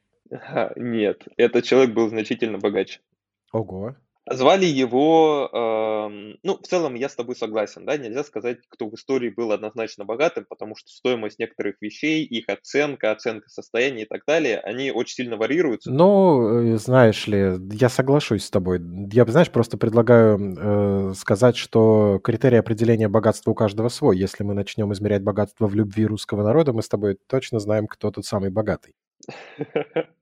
нет, 0.77 1.23
этот 1.37 1.65
человек 1.65 1.95
был 1.95 2.09
значительно 2.09 2.59
богаче. 2.59 3.01
Ого. 3.53 3.97
Звали 4.31 4.65
его, 4.65 5.51
эм, 5.53 6.39
ну, 6.43 6.57
в 6.57 6.67
целом 6.67 6.95
я 6.95 7.11
с 7.11 7.15
тобой 7.15 7.37
согласен, 7.37 7.85
да, 7.85 7.99
нельзя 7.99 8.25
сказать, 8.25 8.59
кто 8.71 8.89
в 8.89 8.95
истории 8.95 9.29
был 9.29 9.53
однозначно 9.53 10.07
богатым, 10.07 10.47
потому 10.49 10.77
что 10.77 10.89
стоимость 10.89 11.39
некоторых 11.39 11.77
вещей, 11.83 12.25
их 12.25 12.49
оценка, 12.49 13.13
оценка 13.13 13.51
состояния 13.51 14.05
и 14.05 14.07
так 14.07 14.23
далее, 14.27 14.61
они 14.61 14.91
очень 14.93 15.17
сильно 15.17 15.37
варьируются. 15.37 15.91
Ну, 15.91 16.75
э, 16.75 16.77
знаешь 16.79 17.27
ли, 17.27 17.59
я 17.73 17.91
соглашусь 17.91 18.45
с 18.45 18.51
тобой. 18.51 18.81
Я, 19.13 19.27
знаешь, 19.27 19.51
просто 19.51 19.77
предлагаю 19.77 20.39
э, 20.39 21.15
сказать, 21.15 21.57
что 21.59 22.19
критерий 22.25 22.57
определения 22.57 23.09
богатства 23.09 23.51
у 23.51 23.55
каждого 23.55 23.91
свой. 23.91 24.17
Если 24.17 24.43
мы 24.43 24.55
начнем 24.55 24.91
измерять 24.95 25.23
богатство 25.23 25.67
в 25.67 25.75
любви 25.75 26.07
русского 26.07 26.43
народа, 26.43 26.73
мы 26.73 26.83
с 26.83 26.89
тобой 26.89 27.19
точно 27.27 27.59
знаем, 27.59 27.87
кто 27.87 28.11
тут 28.11 28.25
самый 28.25 28.51
богатый. 28.51 28.95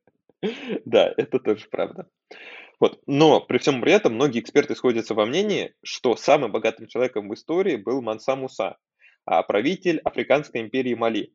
Да, 0.84 1.14
это 1.16 1.38
тоже 1.38 1.68
правда. 1.70 2.08
Вот. 2.82 3.00
Но 3.06 3.40
при 3.40 3.58
всем 3.58 3.80
при 3.80 3.92
этом 3.92 4.14
многие 4.14 4.40
эксперты 4.40 4.74
сходятся 4.74 5.14
во 5.14 5.24
мнении, 5.24 5.72
что 5.84 6.16
самым 6.16 6.50
богатым 6.50 6.88
человеком 6.88 7.28
в 7.28 7.34
истории 7.34 7.76
был 7.76 8.02
Манса 8.02 8.34
Муса, 8.34 8.76
а 9.24 9.44
правитель 9.44 10.00
Африканской 10.00 10.62
империи 10.62 10.94
Мали. 10.94 11.32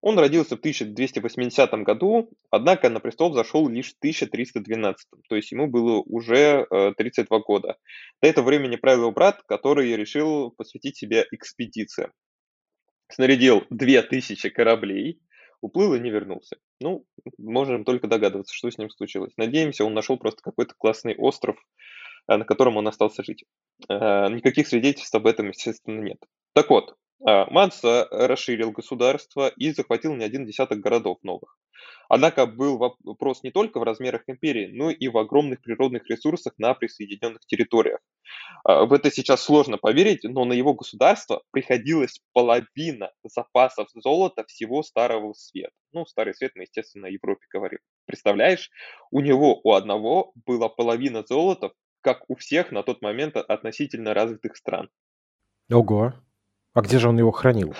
Он 0.00 0.16
родился 0.16 0.54
в 0.54 0.60
1280 0.60 1.72
году, 1.82 2.30
однако 2.50 2.88
на 2.88 3.00
престол 3.00 3.34
зашел 3.34 3.68
лишь 3.68 3.94
в 3.94 3.98
1312, 3.98 5.08
то 5.28 5.34
есть 5.34 5.50
ему 5.50 5.66
было 5.66 6.04
уже 6.06 6.68
32 6.70 7.36
э, 7.36 7.40
года. 7.44 7.76
До 8.22 8.28
этого 8.28 8.46
времени 8.46 8.76
правил 8.76 9.00
его 9.00 9.10
брат, 9.10 9.42
который 9.48 9.96
решил 9.96 10.52
посвятить 10.52 10.96
себя 10.96 11.24
экспедициям. 11.32 12.12
Снарядил 13.08 13.64
2000 13.70 14.48
кораблей, 14.50 15.20
уплыл 15.60 15.94
и 15.94 16.00
не 16.00 16.10
вернулся. 16.10 16.56
Ну, 16.80 17.04
можем 17.38 17.84
только 17.84 18.06
догадываться, 18.06 18.54
что 18.54 18.70
с 18.70 18.78
ним 18.78 18.90
случилось. 18.90 19.32
Надеемся, 19.36 19.84
он 19.84 19.94
нашел 19.94 20.16
просто 20.18 20.42
какой-то 20.42 20.74
классный 20.76 21.16
остров, 21.16 21.56
э, 22.28 22.36
на 22.36 22.44
котором 22.44 22.76
он 22.76 22.88
остался 22.88 23.22
жить. 23.22 23.44
Э, 23.88 24.28
никаких 24.28 24.68
свидетельств 24.68 25.14
об 25.14 25.26
этом, 25.26 25.48
естественно, 25.48 26.00
нет. 26.00 26.18
Так 26.54 26.70
вот, 26.70 26.96
э, 27.26 27.44
Манса 27.50 28.08
расширил 28.10 28.72
государство 28.72 29.48
и 29.48 29.72
захватил 29.72 30.14
не 30.14 30.24
один 30.24 30.46
десяток 30.46 30.80
городов 30.80 31.18
новых. 31.22 31.56
Однако 32.08 32.46
был 32.46 32.76
вопрос 32.76 33.42
не 33.44 33.52
только 33.52 33.78
в 33.78 33.84
размерах 33.84 34.22
империи, 34.26 34.66
но 34.72 34.90
и 34.90 35.08
в 35.08 35.16
огромных 35.16 35.62
природных 35.62 36.08
ресурсах 36.10 36.54
на 36.58 36.74
присоединенных 36.74 37.46
территориях. 37.46 38.00
А, 38.64 38.84
в 38.84 38.92
это 38.92 39.10
сейчас 39.12 39.42
сложно 39.42 39.78
поверить, 39.78 40.24
но 40.24 40.44
на 40.44 40.52
его 40.52 40.74
государство 40.74 41.42
приходилась 41.52 42.20
половина 42.32 43.12
запасов 43.22 43.88
золота 43.94 44.44
всего 44.48 44.82
Старого 44.82 45.32
Света. 45.34 45.70
Ну, 45.92 46.04
Старый 46.04 46.34
Свет 46.34 46.52
мы, 46.56 46.62
естественно, 46.62 47.06
о 47.06 47.10
Европе 47.10 47.46
говорим. 47.52 47.78
Представляешь, 48.06 48.70
у 49.12 49.20
него 49.20 49.60
у 49.62 49.72
одного 49.74 50.32
была 50.46 50.68
половина 50.68 51.22
золота, 51.24 51.72
как 52.00 52.24
у 52.28 52.34
всех 52.34 52.72
на 52.72 52.82
тот 52.82 53.02
момент 53.02 53.36
относительно 53.36 54.14
развитых 54.14 54.56
стран. 54.56 54.90
Ого. 55.70 56.14
А 56.74 56.82
где 56.82 56.98
же 56.98 57.08
он 57.08 57.18
его 57.18 57.30
хранил? 57.30 57.74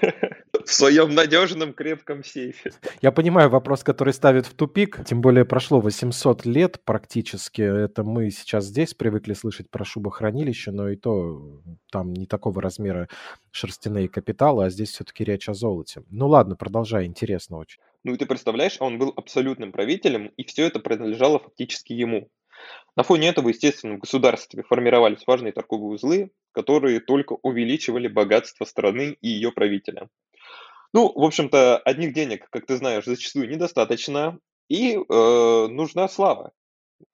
в 0.64 0.72
своем 0.72 1.14
надежном 1.14 1.72
крепком 1.72 2.22
сейфе. 2.22 2.72
Я 3.00 3.10
понимаю 3.10 3.48
вопрос, 3.48 3.82
который 3.82 4.12
ставит 4.12 4.46
в 4.46 4.54
тупик. 4.54 5.04
Тем 5.06 5.20
более 5.20 5.44
прошло 5.44 5.80
800 5.80 6.44
лет 6.44 6.80
практически. 6.84 7.62
Это 7.62 8.04
мы 8.04 8.30
сейчас 8.30 8.66
здесь 8.66 8.94
привыкли 8.94 9.32
слышать 9.32 9.70
про 9.70 9.84
шубохранилище, 9.84 10.70
но 10.70 10.90
и 10.90 10.96
то 10.96 11.62
там 11.90 12.12
не 12.12 12.26
такого 12.26 12.60
размера 12.60 13.08
шерстяные 13.50 14.08
капиталы, 14.08 14.66
а 14.66 14.70
здесь 14.70 14.90
все-таки 14.90 15.24
речь 15.24 15.48
о 15.48 15.54
золоте. 15.54 16.02
Ну 16.10 16.28
ладно, 16.28 16.54
продолжай, 16.54 17.06
интересно 17.06 17.58
очень. 17.58 17.80
Ну 18.04 18.14
и 18.14 18.16
ты 18.16 18.26
представляешь, 18.26 18.76
он 18.80 18.98
был 18.98 19.12
абсолютным 19.16 19.72
правителем, 19.72 20.26
и 20.36 20.44
все 20.44 20.66
это 20.66 20.80
принадлежало 20.80 21.38
фактически 21.38 21.92
ему. 21.92 22.28
На 22.96 23.02
фоне 23.02 23.28
этого, 23.28 23.48
естественно, 23.48 23.96
в 23.96 24.00
государстве 24.00 24.64
формировались 24.64 25.26
важные 25.26 25.52
торговые 25.52 25.94
узлы, 25.94 26.30
которые 26.52 27.00
только 27.00 27.36
увеличивали 27.42 28.08
богатство 28.08 28.64
страны 28.64 29.16
и 29.20 29.28
ее 29.28 29.52
правителя. 29.52 30.08
Ну, 30.92 31.12
в 31.14 31.22
общем-то, 31.22 31.78
одних 31.78 32.12
денег, 32.12 32.48
как 32.50 32.66
ты 32.66 32.76
знаешь, 32.76 33.04
зачастую 33.04 33.48
недостаточно, 33.48 34.38
и 34.68 34.96
э, 34.96 35.66
нужна 35.68 36.08
слава. 36.08 36.52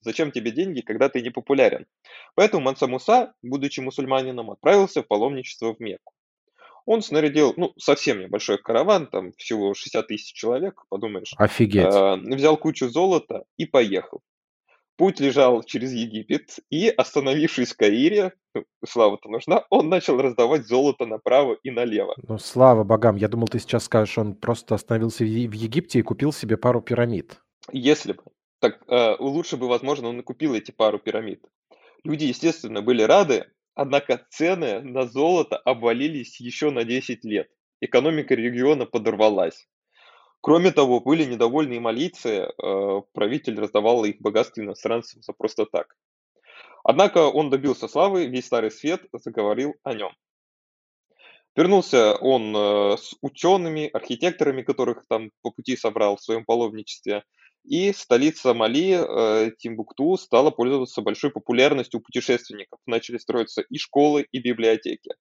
Зачем 0.00 0.30
тебе 0.30 0.50
деньги, 0.50 0.80
когда 0.80 1.08
ты 1.08 1.20
не 1.20 1.30
популярен? 1.30 1.86
Поэтому 2.34 2.64
Манса 2.64 2.86
Муса, 2.86 3.34
будучи 3.42 3.80
мусульманином, 3.80 4.50
отправился 4.50 5.02
в 5.02 5.06
паломничество 5.06 5.74
в 5.74 5.80
Мекку. 5.80 6.14
Он 6.86 7.02
снарядил, 7.02 7.54
ну, 7.56 7.72
совсем 7.78 8.20
небольшой 8.20 8.58
караван, 8.58 9.06
там 9.06 9.32
всего 9.32 9.74
60 9.74 10.06
тысяч 10.06 10.32
человек, 10.32 10.84
подумаешь. 10.88 11.32
Офигеть. 11.36 11.84
Э, 11.84 12.16
взял 12.16 12.56
кучу 12.56 12.88
золота 12.88 13.44
и 13.56 13.66
поехал. 13.66 14.22
Путь 14.96 15.18
лежал 15.18 15.64
через 15.64 15.92
Египет, 15.92 16.60
и, 16.70 16.88
остановившись 16.88 17.72
в 17.72 17.76
Каире, 17.76 18.32
ну, 18.54 18.64
слава-то 18.86 19.28
нужна, 19.28 19.64
он 19.68 19.88
начал 19.88 20.20
раздавать 20.20 20.66
золото 20.66 21.04
направо 21.04 21.56
и 21.64 21.70
налево. 21.72 22.14
Ну, 22.28 22.38
слава 22.38 22.84
богам, 22.84 23.16
я 23.16 23.26
думал, 23.26 23.48
ты 23.48 23.58
сейчас 23.58 23.84
скажешь, 23.84 24.18
он 24.18 24.34
просто 24.34 24.76
остановился 24.76 25.24
в 25.24 25.26
Египте 25.26 25.98
и 25.98 26.02
купил 26.02 26.32
себе 26.32 26.56
пару 26.56 26.80
пирамид. 26.80 27.40
Если 27.72 28.12
бы. 28.12 28.22
Так 28.60 28.82
э, 28.88 29.16
лучше 29.18 29.56
бы, 29.56 29.68
возможно, 29.68 30.08
он 30.08 30.20
и 30.20 30.22
купил 30.22 30.54
эти 30.54 30.70
пару 30.70 30.98
пирамид. 30.98 31.44
Люди, 32.04 32.24
естественно, 32.24 32.80
были 32.80 33.02
рады, 33.02 33.46
однако 33.74 34.24
цены 34.30 34.80
на 34.80 35.06
золото 35.06 35.56
обвалились 35.56 36.40
еще 36.40 36.70
на 36.70 36.84
10 36.84 37.24
лет. 37.24 37.48
Экономика 37.80 38.34
региона 38.34 38.86
подорвалась. 38.86 39.66
Кроме 40.44 40.72
того, 40.72 41.00
были 41.00 41.24
недовольны 41.24 41.76
и 41.76 41.78
малийцы, 41.78 42.28
э, 42.28 43.00
правитель 43.14 43.58
раздавал 43.58 44.04
их 44.04 44.20
богатство 44.20 44.60
иностранцам 44.60 45.22
за 45.22 45.32
просто 45.32 45.64
так. 45.64 45.96
Однако 46.82 47.28
он 47.30 47.48
добился 47.48 47.88
славы, 47.88 48.26
весь 48.26 48.44
Старый 48.44 48.70
Свет 48.70 49.00
заговорил 49.14 49.72
о 49.84 49.94
нем. 49.94 50.12
Вернулся 51.56 52.16
он 52.16 52.54
э, 52.54 52.98
с 52.98 53.14
учеными, 53.22 53.88
архитекторами, 53.90 54.60
которых 54.60 55.06
там 55.08 55.30
по 55.40 55.50
пути 55.50 55.78
собрал 55.78 56.16
в 56.16 56.22
своем 56.22 56.44
паломничестве, 56.44 57.24
и 57.64 57.94
столица 57.94 58.52
Мали, 58.52 58.98
э, 59.00 59.50
Тимбукту, 59.56 60.18
стала 60.18 60.50
пользоваться 60.50 61.00
большой 61.00 61.30
популярностью 61.30 62.00
у 62.00 62.02
путешественников. 62.02 62.80
Начали 62.84 63.16
строиться 63.16 63.62
и 63.62 63.78
школы, 63.78 64.26
и 64.30 64.40
библиотеки. 64.40 65.14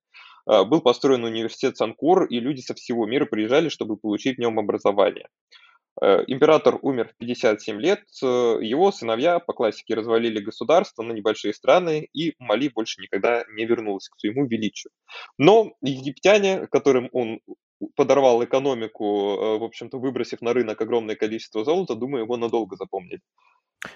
А, 0.46 0.64
был 0.64 0.82
построен 0.82 1.24
университет 1.24 1.78
Санкур, 1.78 2.26
и 2.26 2.40
люди 2.40 2.62
со 2.62 2.74
всего 2.74 3.06
мира 3.06 3.26
приезжали, 3.26 3.70
чтобы 3.70 3.98
получить 3.98 4.38
в 4.38 4.40
нем 4.40 4.60
образование. 4.60 5.28
Э, 6.02 6.24
император 6.28 6.80
умер 6.82 7.10
в 7.10 7.18
57 7.18 7.80
лет, 7.80 8.02
э, 8.24 8.26
его 8.26 8.92
сыновья 8.92 9.40
по 9.40 9.54
классике 9.54 9.94
развалили 9.94 10.40
государство 10.40 11.04
на 11.04 11.12
небольшие 11.14 11.54
страны, 11.54 12.08
и 12.14 12.34
Мали 12.40 12.70
больше 12.70 13.02
никогда 13.02 13.44
не 13.56 13.66
вернулась 13.66 14.10
к 14.10 14.20
своему 14.20 14.48
величию. 14.48 14.92
Но 15.38 15.74
египтяне, 15.82 16.68
которым 16.68 17.10
он 17.14 17.40
подорвал 17.96 18.44
экономику, 18.44 19.06
э, 19.06 19.58
в 19.60 19.64
общем-то, 19.64 20.00
выбросив 20.00 20.42
на 20.42 20.54
рынок 20.54 20.82
огромное 20.82 21.16
количество 21.16 21.64
золота, 21.64 21.96
думаю, 21.96 22.24
его 22.24 22.38
надолго 22.38 22.76
запомнили. 22.76 23.22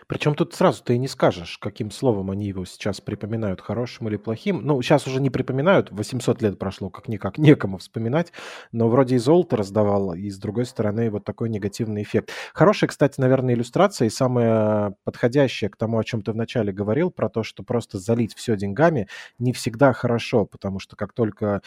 Причем 0.07 0.35
тут 0.35 0.53
сразу 0.53 0.83
ты 0.83 0.95
и 0.95 0.97
не 0.97 1.07
скажешь, 1.07 1.57
каким 1.57 1.91
словом 1.91 2.31
они 2.31 2.47
его 2.47 2.65
сейчас 2.65 2.99
припоминают, 3.01 3.61
хорошим 3.61 4.07
или 4.07 4.17
плохим. 4.17 4.61
Ну, 4.63 4.81
сейчас 4.81 5.07
уже 5.07 5.21
не 5.21 5.29
припоминают, 5.29 5.91
800 5.91 6.41
лет 6.41 6.59
прошло, 6.59 6.89
как-никак 6.89 7.37
некому 7.37 7.77
вспоминать, 7.77 8.31
но 8.71 8.89
вроде 8.89 9.15
и 9.15 9.19
золото 9.19 9.57
раздавал, 9.57 10.13
и 10.13 10.29
с 10.29 10.37
другой 10.37 10.65
стороны 10.65 11.09
вот 11.09 11.23
такой 11.23 11.49
негативный 11.49 12.03
эффект. 12.03 12.31
Хорошая, 12.53 12.89
кстати, 12.89 13.19
наверное, 13.19 13.53
иллюстрация 13.53 14.07
и 14.07 14.09
самая 14.09 14.95
подходящая 15.03 15.69
к 15.69 15.77
тому, 15.77 15.97
о 15.99 16.03
чем 16.03 16.21
ты 16.21 16.31
вначале 16.31 16.71
говорил, 16.73 17.11
про 17.11 17.29
то, 17.29 17.43
что 17.43 17.63
просто 17.63 17.97
залить 17.99 18.35
все 18.35 18.57
деньгами 18.57 19.07
не 19.39 19.53
всегда 19.53 19.93
хорошо, 19.93 20.45
потому 20.45 20.79
что 20.79 20.95
как 20.95 21.13
только 21.13 21.61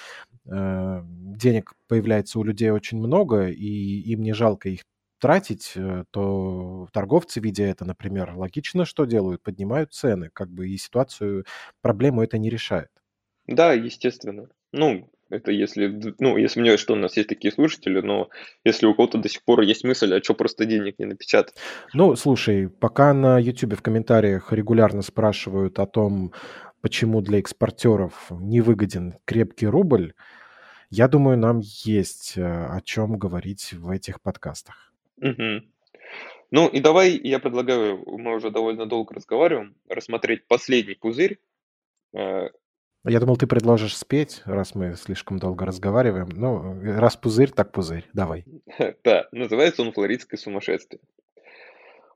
э, 0.46 1.03
денег 1.05 1.73
появляется 1.88 2.38
у 2.38 2.44
людей 2.44 2.70
очень 2.70 2.99
много, 2.99 3.49
и 3.49 4.01
им 4.12 4.23
не 4.23 4.33
жалко 4.33 4.68
их 4.68 4.83
тратить, 5.20 5.72
э, 5.76 6.04
то 6.11 6.88
торговцы, 6.92 7.40
видя 7.40 7.64
это, 7.64 7.85
например, 7.85 8.33
логично, 8.35 8.85
что 8.85 9.04
делают? 9.04 9.42
Поднимают 9.42 9.92
цены, 9.92 10.30
как 10.33 10.50
бы 10.50 10.68
и 10.68 10.76
ситуацию, 10.76 11.44
проблему 11.83 12.22
это 12.22 12.38
не 12.38 12.50
решает. 12.50 12.88
Да, 13.46 13.72
естественно. 13.72 14.48
Ну, 14.72 15.11
это 15.30 15.52
если, 15.52 16.14
ну, 16.18 16.37
я 16.37 16.48
сомневаюсь, 16.48 16.80
что 16.80 16.94
у 16.94 16.96
нас 16.96 17.16
есть 17.16 17.28
такие 17.28 17.52
слушатели, 17.52 18.00
но 18.00 18.28
если 18.64 18.87
у 18.87 18.94
кого-то 18.94 19.18
до 19.18 19.28
сих 19.28 19.44
пор 19.44 19.61
есть 19.61 19.85
мысль, 19.85 20.12
а 20.14 20.22
что 20.22 20.35
просто 20.35 20.64
денег 20.64 20.98
не 20.98 21.06
напечатать? 21.06 21.54
Ну, 21.94 22.16
слушай, 22.16 22.68
пока 22.68 23.14
на 23.14 23.38
YouTube 23.38 23.74
в 23.74 23.83
комментариях 23.83 24.52
регулярно 24.52 25.02
спрашивают 25.02 25.78
о 25.78 25.87
том, 25.87 26.33
почему 26.80 27.20
для 27.20 27.38
экспортеров 27.38 28.30
невыгоден 28.30 29.14
крепкий 29.24 29.66
рубль, 29.66 30.14
я 30.90 31.06
думаю, 31.06 31.38
нам 31.38 31.61
есть 31.62 32.35
э, 32.37 32.42
о 32.42 32.80
чем 32.80 33.16
говорить 33.16 33.72
в 33.72 33.90
этих 33.90 34.20
подкастах. 34.20 34.89
Мгм. 35.20 35.70
Ну 36.50 36.68
и 36.68 36.80
давай, 36.80 37.12
я 37.22 37.38
предлагаю, 37.38 38.02
мы 38.06 38.35
уже 38.35 38.50
довольно 38.50 38.87
долго 38.87 39.14
разговариваем, 39.14 39.76
рассмотреть 39.88 40.46
последний 40.48 40.94
пузырь. 40.94 41.38
Э, 42.12 42.48
Я 43.04 43.20
думал, 43.20 43.37
ты 43.37 43.46
предложишь 43.46 43.96
спеть, 43.96 44.42
раз 44.44 44.74
мы 44.74 44.96
слишком 44.96 45.38
долго 45.38 45.64
разговариваем. 45.64 46.28
Ну, 46.30 46.80
раз 46.98 47.16
пузырь, 47.16 47.50
так 47.50 47.72
пузырь. 47.72 48.09
Давай. 48.12 48.44
Да, 49.04 49.28
называется 49.30 49.83
он 49.83 49.92
«Флоридское 49.92 50.38
сумасшествие». 50.38 51.00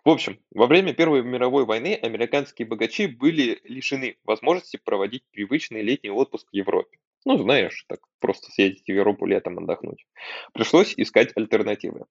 В 0.04 0.10
общем, 0.10 0.38
во 0.50 0.66
время 0.66 0.92
Первой 0.92 1.22
мировой 1.22 1.64
войны 1.64 1.94
американские 1.94 2.68
богачи 2.68 3.06
были 3.06 3.60
лишены 3.64 4.18
возможности 4.24 4.78
проводить 4.84 5.24
привычный 5.30 5.80
летний 5.80 6.10
отпуск 6.10 6.46
в 6.50 6.54
Европе. 6.54 6.98
Ну, 7.24 7.38
знаешь, 7.38 7.86
так 7.88 8.00
просто 8.18 8.50
съездить 8.50 8.84
в 8.84 8.92
Европу 8.92 9.24
летом 9.24 9.58
отдохнуть. 9.58 10.06
Пришлось 10.52 10.92
искать 10.98 11.32
альтернативы. 11.36 12.04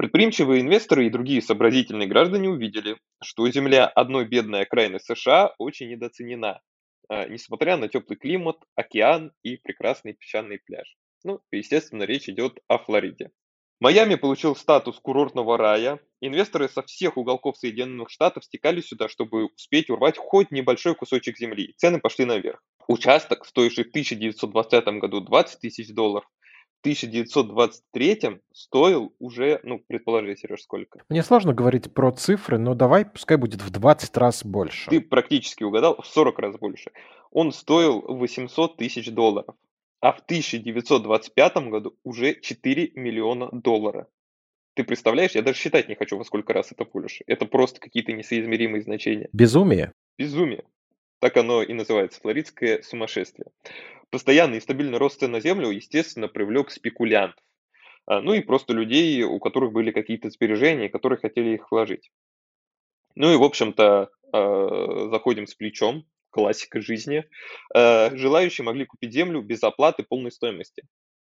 Предприимчивые 0.00 0.62
инвесторы 0.62 1.06
и 1.06 1.10
другие 1.10 1.42
сообразительные 1.42 2.08
граждане 2.08 2.48
увидели, 2.48 2.96
что 3.22 3.46
земля 3.50 3.86
одной 3.86 4.24
бедной 4.24 4.62
окраины 4.62 4.98
США 4.98 5.54
очень 5.58 5.90
недооценена, 5.90 6.62
а, 7.10 7.28
несмотря 7.28 7.76
на 7.76 7.86
теплый 7.86 8.16
климат, 8.16 8.56
океан 8.76 9.30
и 9.42 9.58
прекрасный 9.58 10.14
песчаный 10.14 10.58
пляж. 10.64 10.96
Ну, 11.22 11.40
естественно, 11.52 12.04
речь 12.04 12.30
идет 12.30 12.60
о 12.66 12.78
Флориде. 12.78 13.30
Майами 13.78 14.14
получил 14.14 14.56
статус 14.56 14.98
курортного 14.98 15.58
рая. 15.58 16.00
Инвесторы 16.22 16.70
со 16.70 16.80
всех 16.80 17.18
уголков 17.18 17.58
Соединенных 17.58 18.08
Штатов 18.08 18.46
стекали 18.46 18.80
сюда, 18.80 19.10
чтобы 19.10 19.48
успеть 19.48 19.90
урвать 19.90 20.16
хоть 20.16 20.50
небольшой 20.50 20.94
кусочек 20.94 21.36
земли. 21.36 21.74
Цены 21.76 22.00
пошли 22.00 22.24
наверх. 22.24 22.62
Участок, 22.88 23.44
стоивший 23.44 23.84
в 23.84 23.88
1920 23.88 24.84
году 24.98 25.20
20 25.20 25.60
тысяч 25.60 25.92
долларов, 25.92 26.26
1923 26.80 28.40
стоил 28.52 29.14
уже, 29.18 29.60
ну, 29.62 29.78
предположи, 29.78 30.36
Сереж, 30.36 30.62
сколько? 30.62 31.02
Мне 31.08 31.22
сложно 31.22 31.52
говорить 31.52 31.92
про 31.92 32.10
цифры, 32.10 32.58
но 32.58 32.74
давай, 32.74 33.04
пускай 33.04 33.36
будет 33.36 33.62
в 33.62 33.70
20 33.70 34.16
раз 34.16 34.44
больше. 34.44 34.88
Ты 34.88 35.00
практически 35.00 35.62
угадал, 35.62 36.00
в 36.00 36.06
40 36.06 36.38
раз 36.38 36.56
больше. 36.56 36.90
Он 37.30 37.52
стоил 37.52 38.00
800 38.00 38.76
тысяч 38.76 39.10
долларов, 39.10 39.54
а 40.00 40.12
в 40.12 40.20
1925 40.20 41.56
году 41.68 41.96
уже 42.02 42.34
4 42.34 42.92
миллиона 42.94 43.48
долларов. 43.52 44.06
Ты 44.74 44.84
представляешь, 44.84 45.32
я 45.32 45.42
даже 45.42 45.58
считать 45.58 45.88
не 45.88 45.94
хочу, 45.94 46.16
во 46.16 46.24
сколько 46.24 46.52
раз 46.52 46.72
это 46.72 46.84
больше. 46.84 47.24
Это 47.26 47.44
просто 47.44 47.80
какие-то 47.80 48.12
несоизмеримые 48.12 48.82
значения. 48.82 49.28
Безумие. 49.32 49.92
Безумие. 50.16 50.64
Так 51.18 51.36
оно 51.36 51.62
и 51.62 51.74
называется, 51.74 52.20
флоридское 52.20 52.80
сумасшествие. 52.80 53.48
Постоянный 54.10 54.58
и 54.58 54.60
стабильный 54.60 54.98
рост 54.98 55.20
цен 55.20 55.30
на 55.30 55.40
землю, 55.40 55.70
естественно, 55.70 56.28
привлек 56.28 56.70
спекулянтов. 56.70 57.42
А, 58.06 58.20
ну 58.20 58.34
и 58.34 58.40
просто 58.40 58.72
людей, 58.72 59.22
у 59.22 59.38
которых 59.38 59.72
были 59.72 59.92
какие-то 59.92 60.30
сбережения, 60.30 60.88
которые 60.88 61.18
хотели 61.18 61.54
их 61.54 61.70
вложить. 61.70 62.10
Ну 63.14 63.32
и, 63.32 63.36
в 63.36 63.42
общем-то, 63.42 64.10
а, 64.32 65.08
заходим 65.10 65.46
с 65.46 65.54
плечом, 65.54 66.04
классика 66.30 66.80
жизни. 66.80 67.24
А, 67.74 68.10
желающие 68.14 68.64
могли 68.64 68.84
купить 68.84 69.12
землю 69.12 69.42
без 69.42 69.62
оплаты 69.62 70.02
полной 70.02 70.32
стоимости. 70.32 70.82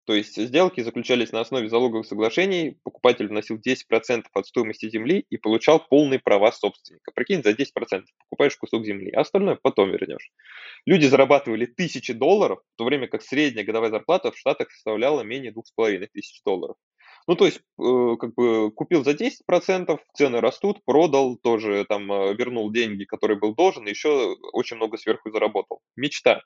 То 0.06 0.14
есть 0.14 0.36
сделки 0.36 0.82
заключались 0.82 1.32
на 1.32 1.40
основе 1.40 1.70
залоговых 1.70 2.06
соглашений, 2.06 2.78
покупатель 2.84 3.28
вносил 3.28 3.58
10% 3.58 4.26
от 4.34 4.48
стоимости 4.48 4.90
земли 4.90 5.26
и 5.30 5.38
получал 5.38 5.80
полные 5.80 6.20
права 6.20 6.52
собственника. 6.52 7.12
Прикинь, 7.14 7.42
за 7.42 7.52
10% 7.52 8.04
покупаешь 8.20 8.58
кусок 8.58 8.86
земли, 8.86 9.12
а 9.12 9.22
остальное 9.22 9.58
потом 9.62 9.92
вернешь. 9.92 10.32
Люди 10.86 11.06
зарабатывали 11.06 11.66
тысячи 11.66 12.12
долларов, 12.12 12.60
в 12.74 12.78
то 12.78 12.84
время 12.84 13.08
как 13.08 13.22
средняя 13.22 13.66
годовая 13.66 13.92
зарплата 13.92 14.32
в 14.32 14.38
Штатах 14.38 14.72
составляла 14.72 15.22
менее 15.22 15.54
2500 15.54 16.12
тысяч 16.12 16.42
долларов. 16.44 16.76
Ну, 17.28 17.36
то 17.36 17.46
есть, 17.46 17.62
э, 17.80 18.16
как 18.20 18.34
бы 18.36 18.72
купил 18.72 19.04
за 19.06 19.14
10%, 19.14 20.02
цены 20.14 20.42
растут, 20.42 20.84
продал, 20.84 21.38
тоже 21.38 21.86
там 21.88 22.12
э, 22.12 22.34
вернул 22.34 22.70
деньги, 22.72 23.06
которые 23.06 23.40
был 23.40 23.56
должен, 23.56 23.88
еще 23.88 24.36
очень 24.52 24.76
много 24.76 24.98
сверху 24.98 25.32
заработал. 25.32 25.80
Мечта. 25.96 26.42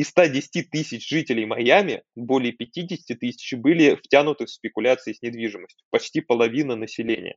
Из 0.00 0.08
110 0.08 0.70
тысяч 0.70 1.06
жителей 1.06 1.44
Майами 1.44 2.02
более 2.16 2.52
50 2.52 3.18
тысяч 3.18 3.52
были 3.52 3.96
втянуты 3.96 4.46
в 4.46 4.50
спекуляции 4.50 5.12
с 5.12 5.20
недвижимостью, 5.20 5.84
почти 5.90 6.22
половина 6.22 6.74
населения. 6.74 7.36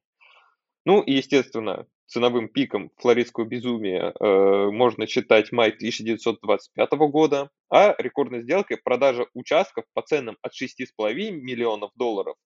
Ну 0.86 1.02
и, 1.02 1.12
естественно, 1.12 1.86
ценовым 2.06 2.48
пиком 2.48 2.90
флоридского 2.96 3.44
безумия 3.44 4.14
э, 4.18 4.70
можно 4.72 5.08
считать 5.08 5.52
май 5.52 5.72
1925 5.72 6.92
года, 7.12 7.50
а 7.70 7.96
рекордной 7.98 8.44
сделкой 8.44 8.78
продажа 8.82 9.28
участков 9.34 9.84
по 9.94 10.02
ценам 10.02 10.38
от 10.42 10.54
6,5 10.54 11.32
миллионов 11.32 11.92
долларов 11.96 12.38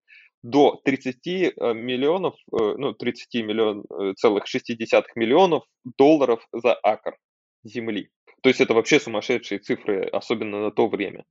до 0.41 0.82
30 0.84 1.27
э, 1.27 1.51
миллионов, 1.75 2.34
э, 2.53 2.58
ну 2.75 2.93
30 2.93 3.36
миллион, 3.43 3.86
э, 3.88 4.13
целых 4.15 4.47
60 4.47 5.15
миллионов 5.15 5.63
долларов 5.95 6.43
за 6.51 6.73
акр 6.82 7.15
земли. 7.63 8.10
То 8.41 8.50
есть 8.50 8.62
это 8.62 8.73
вообще 8.73 9.00
сумасшедшие 9.00 9.60
цифры, 9.60 10.06
особенно 10.06 10.62
на 10.62 10.71
то 10.71 10.88
время. 10.88 11.26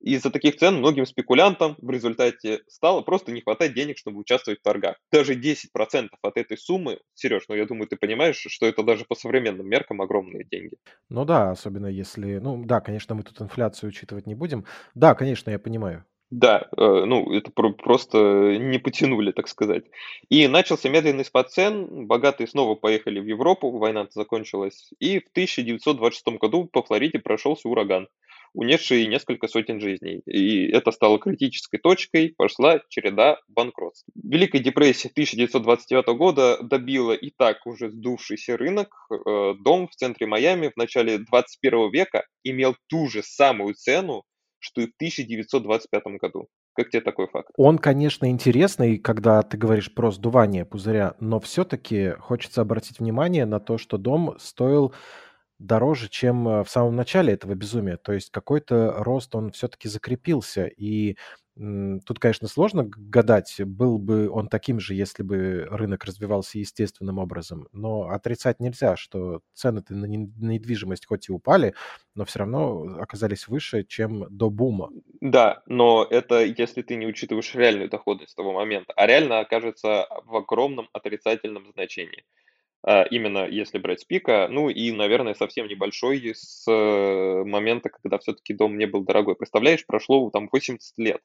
Из-за 0.00 0.30
таких 0.30 0.56
цен 0.56 0.76
многим 0.76 1.04
спекулянтам 1.04 1.76
в 1.78 1.90
результате 1.90 2.60
стало 2.68 3.02
просто 3.02 3.32
не 3.32 3.42
хватать 3.42 3.74
денег, 3.74 3.98
чтобы 3.98 4.18
участвовать 4.18 4.60
в 4.60 4.62
торгах. 4.62 4.96
Даже 5.12 5.34
10% 5.34 6.08
от 6.22 6.36
этой 6.36 6.56
суммы, 6.56 7.00
Сереж, 7.14 7.44
ну 7.48 7.54
я 7.54 7.66
думаю, 7.66 7.86
ты 7.86 7.96
понимаешь, 7.96 8.42
что 8.48 8.66
это 8.66 8.82
даже 8.82 9.04
по 9.06 9.14
современным 9.14 9.68
меркам 9.68 10.00
огромные 10.00 10.44
деньги. 10.44 10.76
Ну 11.10 11.24
да, 11.24 11.50
особенно 11.50 11.86
если, 11.86 12.38
ну 12.38 12.64
да, 12.64 12.80
конечно, 12.80 13.14
мы 13.14 13.22
тут 13.22 13.40
инфляцию 13.42 13.90
учитывать 13.90 14.26
не 14.26 14.34
будем. 14.34 14.64
Да, 14.94 15.14
конечно, 15.14 15.50
я 15.50 15.58
понимаю. 15.58 16.04
Да, 16.30 16.68
э, 16.76 17.04
ну, 17.06 17.32
это 17.32 17.50
просто 17.50 18.56
не 18.56 18.78
потянули, 18.78 19.32
так 19.32 19.48
сказать. 19.48 19.84
И 20.28 20.46
начался 20.46 20.88
медленный 20.88 21.24
спад 21.24 21.50
цен, 21.50 22.06
богатые 22.06 22.46
снова 22.46 22.76
поехали 22.76 23.18
в 23.18 23.26
Европу, 23.26 23.76
война 23.76 24.06
закончилась, 24.12 24.90
и 25.00 25.18
в 25.18 25.28
1926 25.32 26.38
году 26.38 26.66
по 26.66 26.84
Флориде 26.84 27.18
прошелся 27.18 27.68
ураган, 27.68 28.06
унесший 28.54 29.08
несколько 29.08 29.48
сотен 29.48 29.80
жизней. 29.80 30.22
И 30.24 30.70
это 30.70 30.92
стало 30.92 31.18
критической 31.18 31.80
точкой, 31.80 32.32
пошла 32.36 32.80
череда 32.88 33.40
банкротств. 33.48 34.06
Великая 34.14 34.60
депрессия 34.60 35.08
1929 35.08 36.16
года 36.16 36.58
добила 36.62 37.12
и 37.12 37.30
так 37.36 37.66
уже 37.66 37.90
сдувшийся 37.90 38.56
рынок. 38.56 38.94
Э, 39.10 39.54
дом 39.58 39.88
в 39.88 39.96
центре 39.96 40.28
Майами 40.28 40.68
в 40.68 40.76
начале 40.76 41.18
21 41.18 41.90
века 41.90 42.24
имел 42.44 42.76
ту 42.86 43.08
же 43.08 43.24
самую 43.24 43.74
цену, 43.74 44.22
что 44.60 44.82
и 44.82 44.86
в 44.86 44.94
1925 44.96 46.02
году. 46.20 46.48
Как 46.74 46.90
тебе 46.90 47.00
такой 47.00 47.26
факт? 47.26 47.48
Он, 47.56 47.78
конечно, 47.78 48.30
интересный, 48.30 48.98
когда 48.98 49.42
ты 49.42 49.56
говоришь 49.56 49.92
про 49.92 50.10
сдувание 50.10 50.64
пузыря, 50.64 51.14
но 51.18 51.40
все-таки 51.40 52.12
хочется 52.20 52.60
обратить 52.60 53.00
внимание 53.00 53.46
на 53.46 53.58
то, 53.58 53.78
что 53.78 53.98
дом 53.98 54.36
стоил 54.38 54.94
дороже, 55.60 56.08
чем 56.08 56.48
э, 56.48 56.64
в 56.64 56.70
самом 56.70 56.96
начале 56.96 57.32
этого 57.34 57.54
безумия. 57.54 57.96
То 57.96 58.12
есть 58.12 58.30
какой-то 58.30 58.94
рост, 58.98 59.34
он 59.34 59.52
все-таки 59.52 59.88
закрепился. 59.88 60.66
И 60.66 61.16
Тут, 61.56 62.18
конечно, 62.18 62.48
сложно 62.48 62.84
гадать, 62.86 63.60
был 63.62 63.98
бы 63.98 64.30
он 64.30 64.48
таким 64.48 64.80
же, 64.80 64.94
если 64.94 65.22
бы 65.22 65.66
рынок 65.70 66.06
развивался 66.06 66.58
естественным 66.58 67.18
образом, 67.18 67.68
но 67.72 68.08
отрицать 68.08 68.60
нельзя, 68.60 68.96
что 68.96 69.40
цены 69.52 69.82
на 69.90 70.06
недвижимость 70.06 71.06
хоть 71.06 71.28
и 71.28 71.32
упали, 71.32 71.74
но 72.14 72.24
все 72.24 72.38
равно 72.38 72.96
оказались 72.98 73.46
выше, 73.46 73.84
чем 73.84 74.24
до 74.30 74.48
бума. 74.48 74.88
Да, 75.20 75.62
но 75.66 76.06
это 76.08 76.42
если 76.44 76.80
ты 76.80 76.94
не 76.94 77.06
учитываешь 77.06 77.54
реальную 77.54 77.90
доходность 77.90 78.34
того 78.36 78.52
момента, 78.54 78.94
а 78.96 79.06
реально 79.06 79.40
окажется 79.40 80.06
в 80.24 80.36
огромном 80.36 80.88
отрицательном 80.94 81.70
значении. 81.74 82.24
А, 82.82 83.02
именно 83.02 83.46
если 83.46 83.78
брать 83.78 84.00
с 84.00 84.04
пика, 84.04 84.48
ну 84.50 84.70
и, 84.70 84.90
наверное, 84.92 85.34
совсем 85.34 85.66
небольшой 85.66 86.32
с 86.34 86.64
э, 86.66 87.44
момента, 87.44 87.90
когда 87.90 88.18
все-таки 88.18 88.54
дом 88.54 88.78
не 88.78 88.86
был 88.86 89.04
дорогой. 89.04 89.36
Представляешь, 89.36 89.84
прошло 89.86 90.30
там 90.30 90.48
80 90.50 90.96
лет 90.98 91.20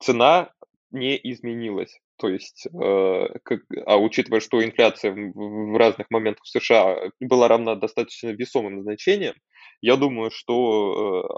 цена 0.00 0.50
не 0.90 1.18
изменилась. 1.22 1.98
То 2.16 2.28
есть, 2.28 2.66
э, 2.66 3.26
как, 3.42 3.60
а 3.84 3.98
учитывая, 3.98 4.40
что 4.40 4.64
инфляция 4.64 5.12
в, 5.12 5.72
в 5.72 5.76
разных 5.76 6.10
моментах 6.10 6.44
в 6.44 6.48
США 6.48 7.10
была 7.20 7.46
равна 7.46 7.74
достаточно 7.74 8.28
весомым 8.28 8.82
значениям, 8.82 9.34
я 9.82 9.96
думаю, 9.96 10.30
что 10.32 11.28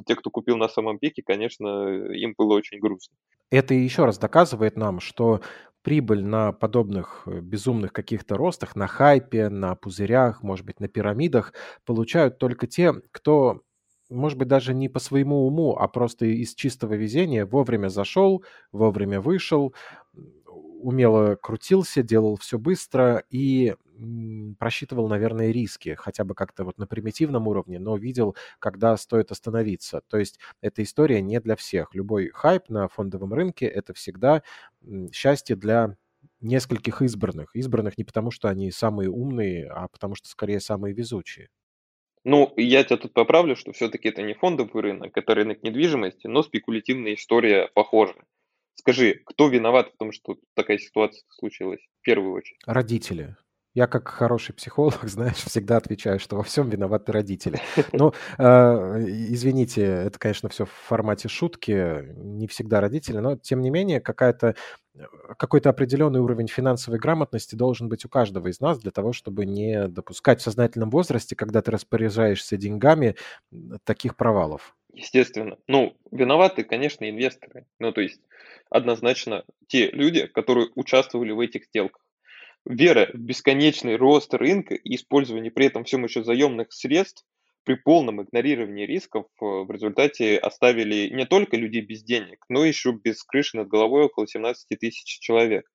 э, 0.00 0.02
те, 0.06 0.14
кто 0.14 0.30
купил 0.30 0.56
на 0.56 0.68
самом 0.68 0.98
пике, 0.98 1.22
конечно, 1.22 1.88
им 2.12 2.34
было 2.38 2.54
очень 2.54 2.78
грустно. 2.78 3.16
Это 3.50 3.74
еще 3.74 4.04
раз 4.04 4.18
доказывает 4.18 4.76
нам, 4.76 5.00
что 5.00 5.40
прибыль 5.82 6.24
на 6.24 6.52
подобных 6.52 7.22
э, 7.26 7.40
безумных 7.40 7.92
каких-то 7.92 8.36
ростах, 8.36 8.76
на 8.76 8.86
хайпе, 8.86 9.48
на 9.48 9.74
пузырях, 9.74 10.42
может 10.42 10.66
быть, 10.66 10.80
на 10.80 10.88
пирамидах 10.88 11.52
получают 11.84 12.38
только 12.38 12.66
те, 12.66 12.92
кто 13.12 13.62
может 14.10 14.38
быть, 14.38 14.48
даже 14.48 14.74
не 14.74 14.88
по 14.90 14.98
своему 14.98 15.46
уму, 15.46 15.74
а 15.76 15.88
просто 15.88 16.26
из 16.26 16.54
чистого 16.54 16.94
везения 16.94 17.46
вовремя 17.46 17.88
зашел, 17.88 18.44
вовремя 18.70 19.20
вышел, 19.20 19.74
умело 20.82 21.36
крутился, 21.36 22.02
делал 22.02 22.36
все 22.36 22.58
быстро 22.58 23.24
и 23.30 23.74
просчитывал, 24.58 25.08
наверное, 25.08 25.50
риски, 25.52 25.94
хотя 25.98 26.24
бы 26.24 26.34
как-то 26.34 26.64
вот 26.64 26.78
на 26.78 26.86
примитивном 26.86 27.46
уровне, 27.46 27.78
но 27.78 27.96
видел, 27.96 28.36
когда 28.58 28.96
стоит 28.96 29.30
остановиться. 29.30 30.02
То 30.08 30.18
есть 30.18 30.38
эта 30.60 30.82
история 30.82 31.20
не 31.22 31.40
для 31.40 31.56
всех. 31.56 31.94
Любой 31.94 32.30
хайп 32.30 32.68
на 32.68 32.88
фондовом 32.88 33.32
рынке– 33.32 33.66
это 33.66 33.94
всегда 33.94 34.42
счастье 35.12 35.56
для 35.56 35.96
нескольких 36.40 37.02
избранных. 37.02 37.54
Избранных 37.54 37.96
не 37.98 38.04
потому, 38.04 38.30
что 38.30 38.48
они 38.48 38.70
самые 38.70 39.08
умные, 39.10 39.68
а 39.68 39.88
потому 39.88 40.14
что 40.14 40.28
скорее 40.28 40.60
самые 40.60 40.94
везучие. 40.94 41.48
Ну, 42.24 42.52
я 42.56 42.84
тебя 42.84 42.98
тут 42.98 43.12
поправлю, 43.12 43.56
что 43.56 43.72
все-таки 43.72 44.08
это 44.08 44.22
не 44.22 44.34
фондовый 44.34 44.82
рынок, 44.82 45.16
это 45.16 45.34
рынок 45.34 45.62
недвижимости, 45.62 46.28
но 46.28 46.42
спекулятивная 46.42 47.14
история 47.14 47.68
похожа. 47.74 48.14
Скажи, 48.74 49.22
кто 49.26 49.48
виноват 49.48 49.92
в 49.92 49.96
том, 49.96 50.12
что 50.12 50.36
такая 50.54 50.78
ситуация 50.78 51.22
случилась 51.30 51.80
в 52.00 52.04
первую 52.04 52.34
очередь? 52.34 52.60
Родители. 52.66 53.36
Я 53.74 53.86
как 53.86 54.08
хороший 54.08 54.54
психолог, 54.54 54.98
знаешь, 55.02 55.36
всегда 55.36 55.78
отвечаю, 55.78 56.18
что 56.18 56.36
во 56.36 56.42
всем 56.42 56.68
виноваты 56.68 57.12
родители. 57.12 57.60
Ну, 57.92 58.12
э, 58.38 59.04
извините, 59.30 59.82
это, 59.82 60.18
конечно, 60.18 60.48
все 60.48 60.66
в 60.66 60.70
формате 60.70 61.28
шутки, 61.28 62.14
не 62.16 62.46
всегда 62.48 62.80
родители, 62.80 63.18
но 63.18 63.36
тем 63.36 63.60
не 63.60 63.70
менее 63.70 64.00
какая-то 64.00 64.56
какой-то 65.38 65.70
определенный 65.70 66.20
уровень 66.20 66.48
финансовой 66.48 66.98
грамотности 66.98 67.54
должен 67.54 67.88
быть 67.88 68.04
у 68.04 68.08
каждого 68.08 68.48
из 68.48 68.60
нас 68.60 68.78
для 68.78 68.90
того, 68.90 69.12
чтобы 69.12 69.46
не 69.46 69.88
допускать 69.88 70.40
в 70.40 70.44
сознательном 70.44 70.90
возрасте, 70.90 71.34
когда 71.34 71.62
ты 71.62 71.70
распоряжаешься 71.70 72.58
деньгами, 72.58 73.16
таких 73.84 74.16
провалов. 74.16 74.76
Естественно. 74.92 75.58
Ну, 75.68 75.96
виноваты, 76.10 76.64
конечно, 76.64 77.08
инвесторы. 77.08 77.66
Ну, 77.78 77.92
то 77.92 78.00
есть, 78.00 78.20
однозначно, 78.70 79.44
те 79.66 79.90
люди, 79.90 80.26
которые 80.26 80.68
участвовали 80.74 81.32
в 81.32 81.40
этих 81.40 81.66
сделках. 81.66 82.04
Вера 82.64 83.10
в 83.12 83.18
бесконечный 83.18 83.96
рост 83.96 84.32
рынка 84.34 84.74
и 84.74 84.94
использование 84.94 85.50
при 85.50 85.66
этом 85.66 85.84
всем 85.84 86.04
еще 86.04 86.22
заемных 86.22 86.72
средств 86.72 87.24
при 87.64 87.74
полном 87.74 88.22
игнорировании 88.22 88.86
рисков 88.86 89.26
э, 89.40 89.44
в 89.44 89.70
результате 89.70 90.36
оставили 90.36 91.08
не 91.12 91.26
только 91.26 91.56
людей 91.56 91.80
без 91.80 92.02
денег, 92.02 92.44
но 92.48 92.64
еще 92.64 92.92
без 92.92 93.22
крыши 93.24 93.56
над 93.56 93.68
головой 93.68 94.04
около 94.04 94.26
17 94.26 94.78
тысяч 94.78 95.18
человек. 95.20 95.68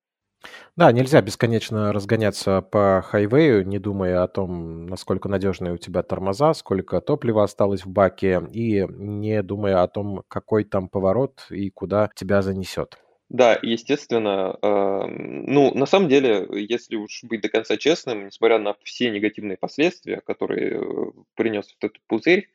Да, 0.75 0.91
нельзя 0.91 1.21
бесконечно 1.21 1.91
разгоняться 1.91 2.61
по 2.61 3.03
хайвею, 3.05 3.67
не 3.67 3.79
думая 3.79 4.23
о 4.23 4.27
том, 4.27 4.85
насколько 4.85 5.27
надежные 5.27 5.73
у 5.73 5.77
тебя 5.77 6.03
тормоза, 6.03 6.53
сколько 6.53 7.01
топлива 7.01 7.43
осталось 7.43 7.83
в 7.83 7.89
баке, 7.89 8.41
и 8.53 8.85
не 8.89 9.41
думая 9.41 9.81
о 9.81 9.87
том, 9.87 10.23
какой 10.27 10.63
там 10.63 10.87
поворот 10.87 11.47
и 11.49 11.69
куда 11.71 12.09
тебя 12.15 12.41
занесет. 12.41 12.99
Да, 13.29 13.59
естественно. 13.61 14.57
Ну, 14.61 15.73
на 15.73 15.85
самом 15.85 16.07
деле, 16.07 16.47
если 16.51 16.95
уж 16.95 17.23
быть 17.23 17.41
до 17.41 17.49
конца 17.49 17.75
честным, 17.75 18.27
несмотря 18.27 18.57
на 18.57 18.75
все 18.83 19.09
негативные 19.09 19.57
последствия, 19.57 20.21
которые 20.21 20.79
э, 20.79 21.11
принес 21.35 21.75
этот 21.77 21.97
пузырь, 22.07 22.49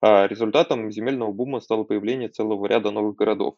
а, 0.00 0.26
результатом 0.26 0.90
земельного 0.90 1.32
бума 1.32 1.60
стало 1.60 1.84
появление 1.84 2.28
целого 2.28 2.66
ряда 2.66 2.90
новых 2.90 3.16
городов, 3.16 3.56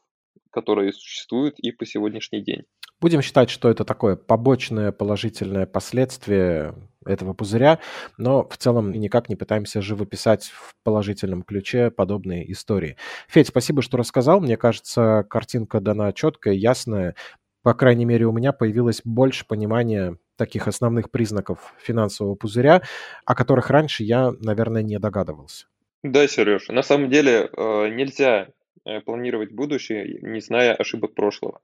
которые 0.51 0.93
существуют 0.93 1.59
и 1.61 1.71
по 1.71 1.87
сегодняшний 1.87 2.41
день. 2.41 2.65
Будем 3.01 3.21
считать, 3.21 3.51
что 3.51 3.69
это 3.69 3.85
такое 3.85 4.17
побочное 4.17 4.91
положительное 4.91 5.67
последствие 5.67 6.75
этого 7.05 7.35
пузыря, 7.35 7.79
но 8.17 8.49
в 8.49 8.57
целом 8.57 8.91
никак 8.91 9.29
не 9.29 9.37
пытаемся 9.37 9.83
живописать 9.83 10.47
в 10.47 10.75
положительном 10.83 11.43
ключе 11.43 11.91
подобные 11.91 12.51
истории. 12.51 12.97
Федь, 13.29 13.49
спасибо, 13.49 13.83
что 13.83 13.97
рассказал. 13.97 14.41
Мне 14.41 14.57
кажется, 14.57 15.25
картинка 15.29 15.81
дана 15.81 16.13
четкая, 16.13 16.55
ясная. 16.55 17.15
По 17.63 17.75
крайней 17.75 18.05
мере, 18.05 18.27
у 18.27 18.33
меня 18.33 18.53
появилось 18.53 19.03
больше 19.05 19.47
понимания 19.47 20.17
таких 20.37 20.69
основных 20.69 21.11
признаков 21.11 21.75
финансового 21.79 22.35
пузыря, 22.35 22.83
о 23.25 23.35
которых 23.35 23.71
раньше 23.71 24.05
я, 24.05 24.33
наверное, 24.41 24.83
не 24.83 24.99
догадывался. 24.99 25.67
Да, 26.03 26.29
Сереж, 26.29 26.69
на 26.69 26.83
самом 26.83 27.11
деле 27.11 27.51
э, 27.57 27.89
нельзя 27.89 28.49
э, 28.85 29.01
планировать 29.01 29.53
будущее, 29.53 30.19
не 30.23 30.41
зная 30.41 30.75
ошибок 30.75 31.15
прошлого. 31.15 31.61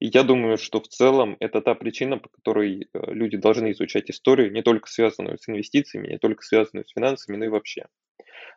И 0.00 0.08
я 0.12 0.22
думаю, 0.24 0.58
что 0.58 0.80
в 0.80 0.88
целом 0.88 1.36
это 1.40 1.60
та 1.60 1.74
причина, 1.74 2.18
по 2.18 2.28
которой 2.28 2.88
э, 2.92 3.12
люди 3.12 3.36
должны 3.36 3.72
изучать 3.72 4.10
историю, 4.10 4.52
не 4.52 4.62
только 4.62 4.88
связанную 4.88 5.38
с 5.38 5.48
инвестициями, 5.48 6.08
не 6.08 6.18
только 6.18 6.42
связанную 6.42 6.86
с 6.86 6.92
финансами, 6.92 7.36
но 7.36 7.44
и 7.44 7.48
вообще. 7.48 7.86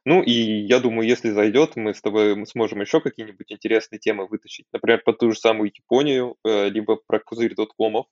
Ну 0.05 0.21
и 0.21 0.31
я 0.31 0.79
думаю, 0.79 1.07
если 1.07 1.31
зайдет, 1.31 1.75
мы 1.75 1.93
с 1.93 2.01
тобой 2.01 2.35
мы 2.35 2.45
сможем 2.45 2.81
еще 2.81 3.01
какие-нибудь 3.01 3.51
интересные 3.51 3.99
темы 3.99 4.27
вытащить. 4.27 4.65
Например, 4.71 5.01
про 5.03 5.13
ту 5.13 5.31
же 5.31 5.39
самую 5.39 5.71
Японию, 5.73 6.35
э, 6.43 6.69
либо 6.69 6.97
про 7.07 7.19
пузырь 7.19 7.55
доткомов. 7.55 8.05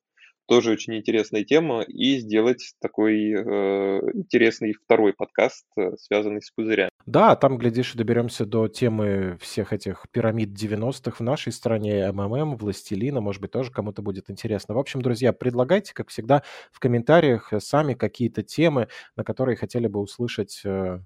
Тоже 0.47 0.71
очень 0.71 0.95
интересная 0.95 1.43
тема. 1.43 1.81
И 1.83 2.19
сделать 2.19 2.73
такой 2.81 3.31
э, 3.31 3.99
интересный 4.13 4.73
второй 4.73 5.13
подкаст, 5.13 5.65
э, 5.77 5.91
связанный 5.97 6.41
с 6.41 6.51
пузырями. 6.51 6.89
Да, 7.05 7.35
там, 7.35 7.57
глядишь, 7.57 7.93
доберемся 7.93 8.45
до 8.45 8.67
темы 8.67 9.37
всех 9.41 9.73
этих 9.73 10.05
пирамид 10.11 10.49
90-х 10.49 11.17
в 11.17 11.19
нашей 11.21 11.51
стране, 11.51 12.11
МММ, 12.11 12.55
Властелина, 12.55 13.19
может 13.19 13.41
быть, 13.41 13.51
тоже 13.51 13.71
кому-то 13.71 14.01
будет 14.01 14.29
интересно. 14.29 14.73
В 14.73 14.79
общем, 14.79 15.01
друзья, 15.01 15.33
предлагайте, 15.33 15.93
как 15.93 16.09
всегда, 16.09 16.43
в 16.71 16.79
комментариях 16.79 17.51
сами 17.59 17.93
какие-то 17.93 18.43
темы, 18.43 18.87
на 19.15 19.23
которые 19.23 19.57
хотели 19.57 19.87
бы 19.87 19.99
услышать 19.99 20.61
э, 20.63 20.99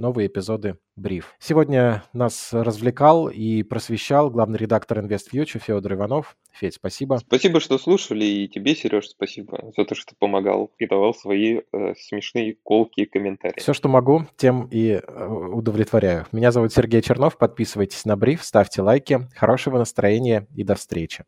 новые 0.00 0.26
эпизоды 0.26 0.78
Бриф. 0.96 1.34
Сегодня 1.38 2.02
нас 2.12 2.48
развлекал 2.52 3.28
и 3.28 3.62
просвещал 3.62 4.30
главный 4.30 4.58
редактор 4.58 4.98
InvestFuture 4.98 5.58
Федор 5.58 5.94
Иванов. 5.94 6.36
Федь, 6.52 6.74
спасибо. 6.74 7.18
Спасибо, 7.18 7.60
что 7.60 7.78
слушали, 7.78 8.24
и 8.24 8.48
тебе, 8.48 8.74
Сереж, 8.74 9.08
спасибо 9.08 9.70
за 9.76 9.84
то, 9.84 9.94
что 9.94 10.14
помогал 10.18 10.72
и 10.78 10.86
давал 10.86 11.14
свои 11.14 11.60
э, 11.72 11.94
смешные 11.96 12.56
колки 12.62 13.00
и 13.00 13.06
комментарии. 13.06 13.60
Все, 13.60 13.72
что 13.72 13.88
могу, 13.88 14.26
тем 14.36 14.68
и 14.70 15.00
э, 15.00 15.26
удовлетворяю. 15.26 16.26
Меня 16.32 16.50
зовут 16.50 16.72
Сергей 16.72 17.02
Чернов, 17.02 17.38
подписывайтесь 17.38 18.04
на 18.04 18.16
Бриф, 18.16 18.42
ставьте 18.42 18.82
лайки, 18.82 19.28
хорошего 19.36 19.78
настроения 19.78 20.48
и 20.54 20.64
до 20.64 20.74
встречи. 20.74 21.24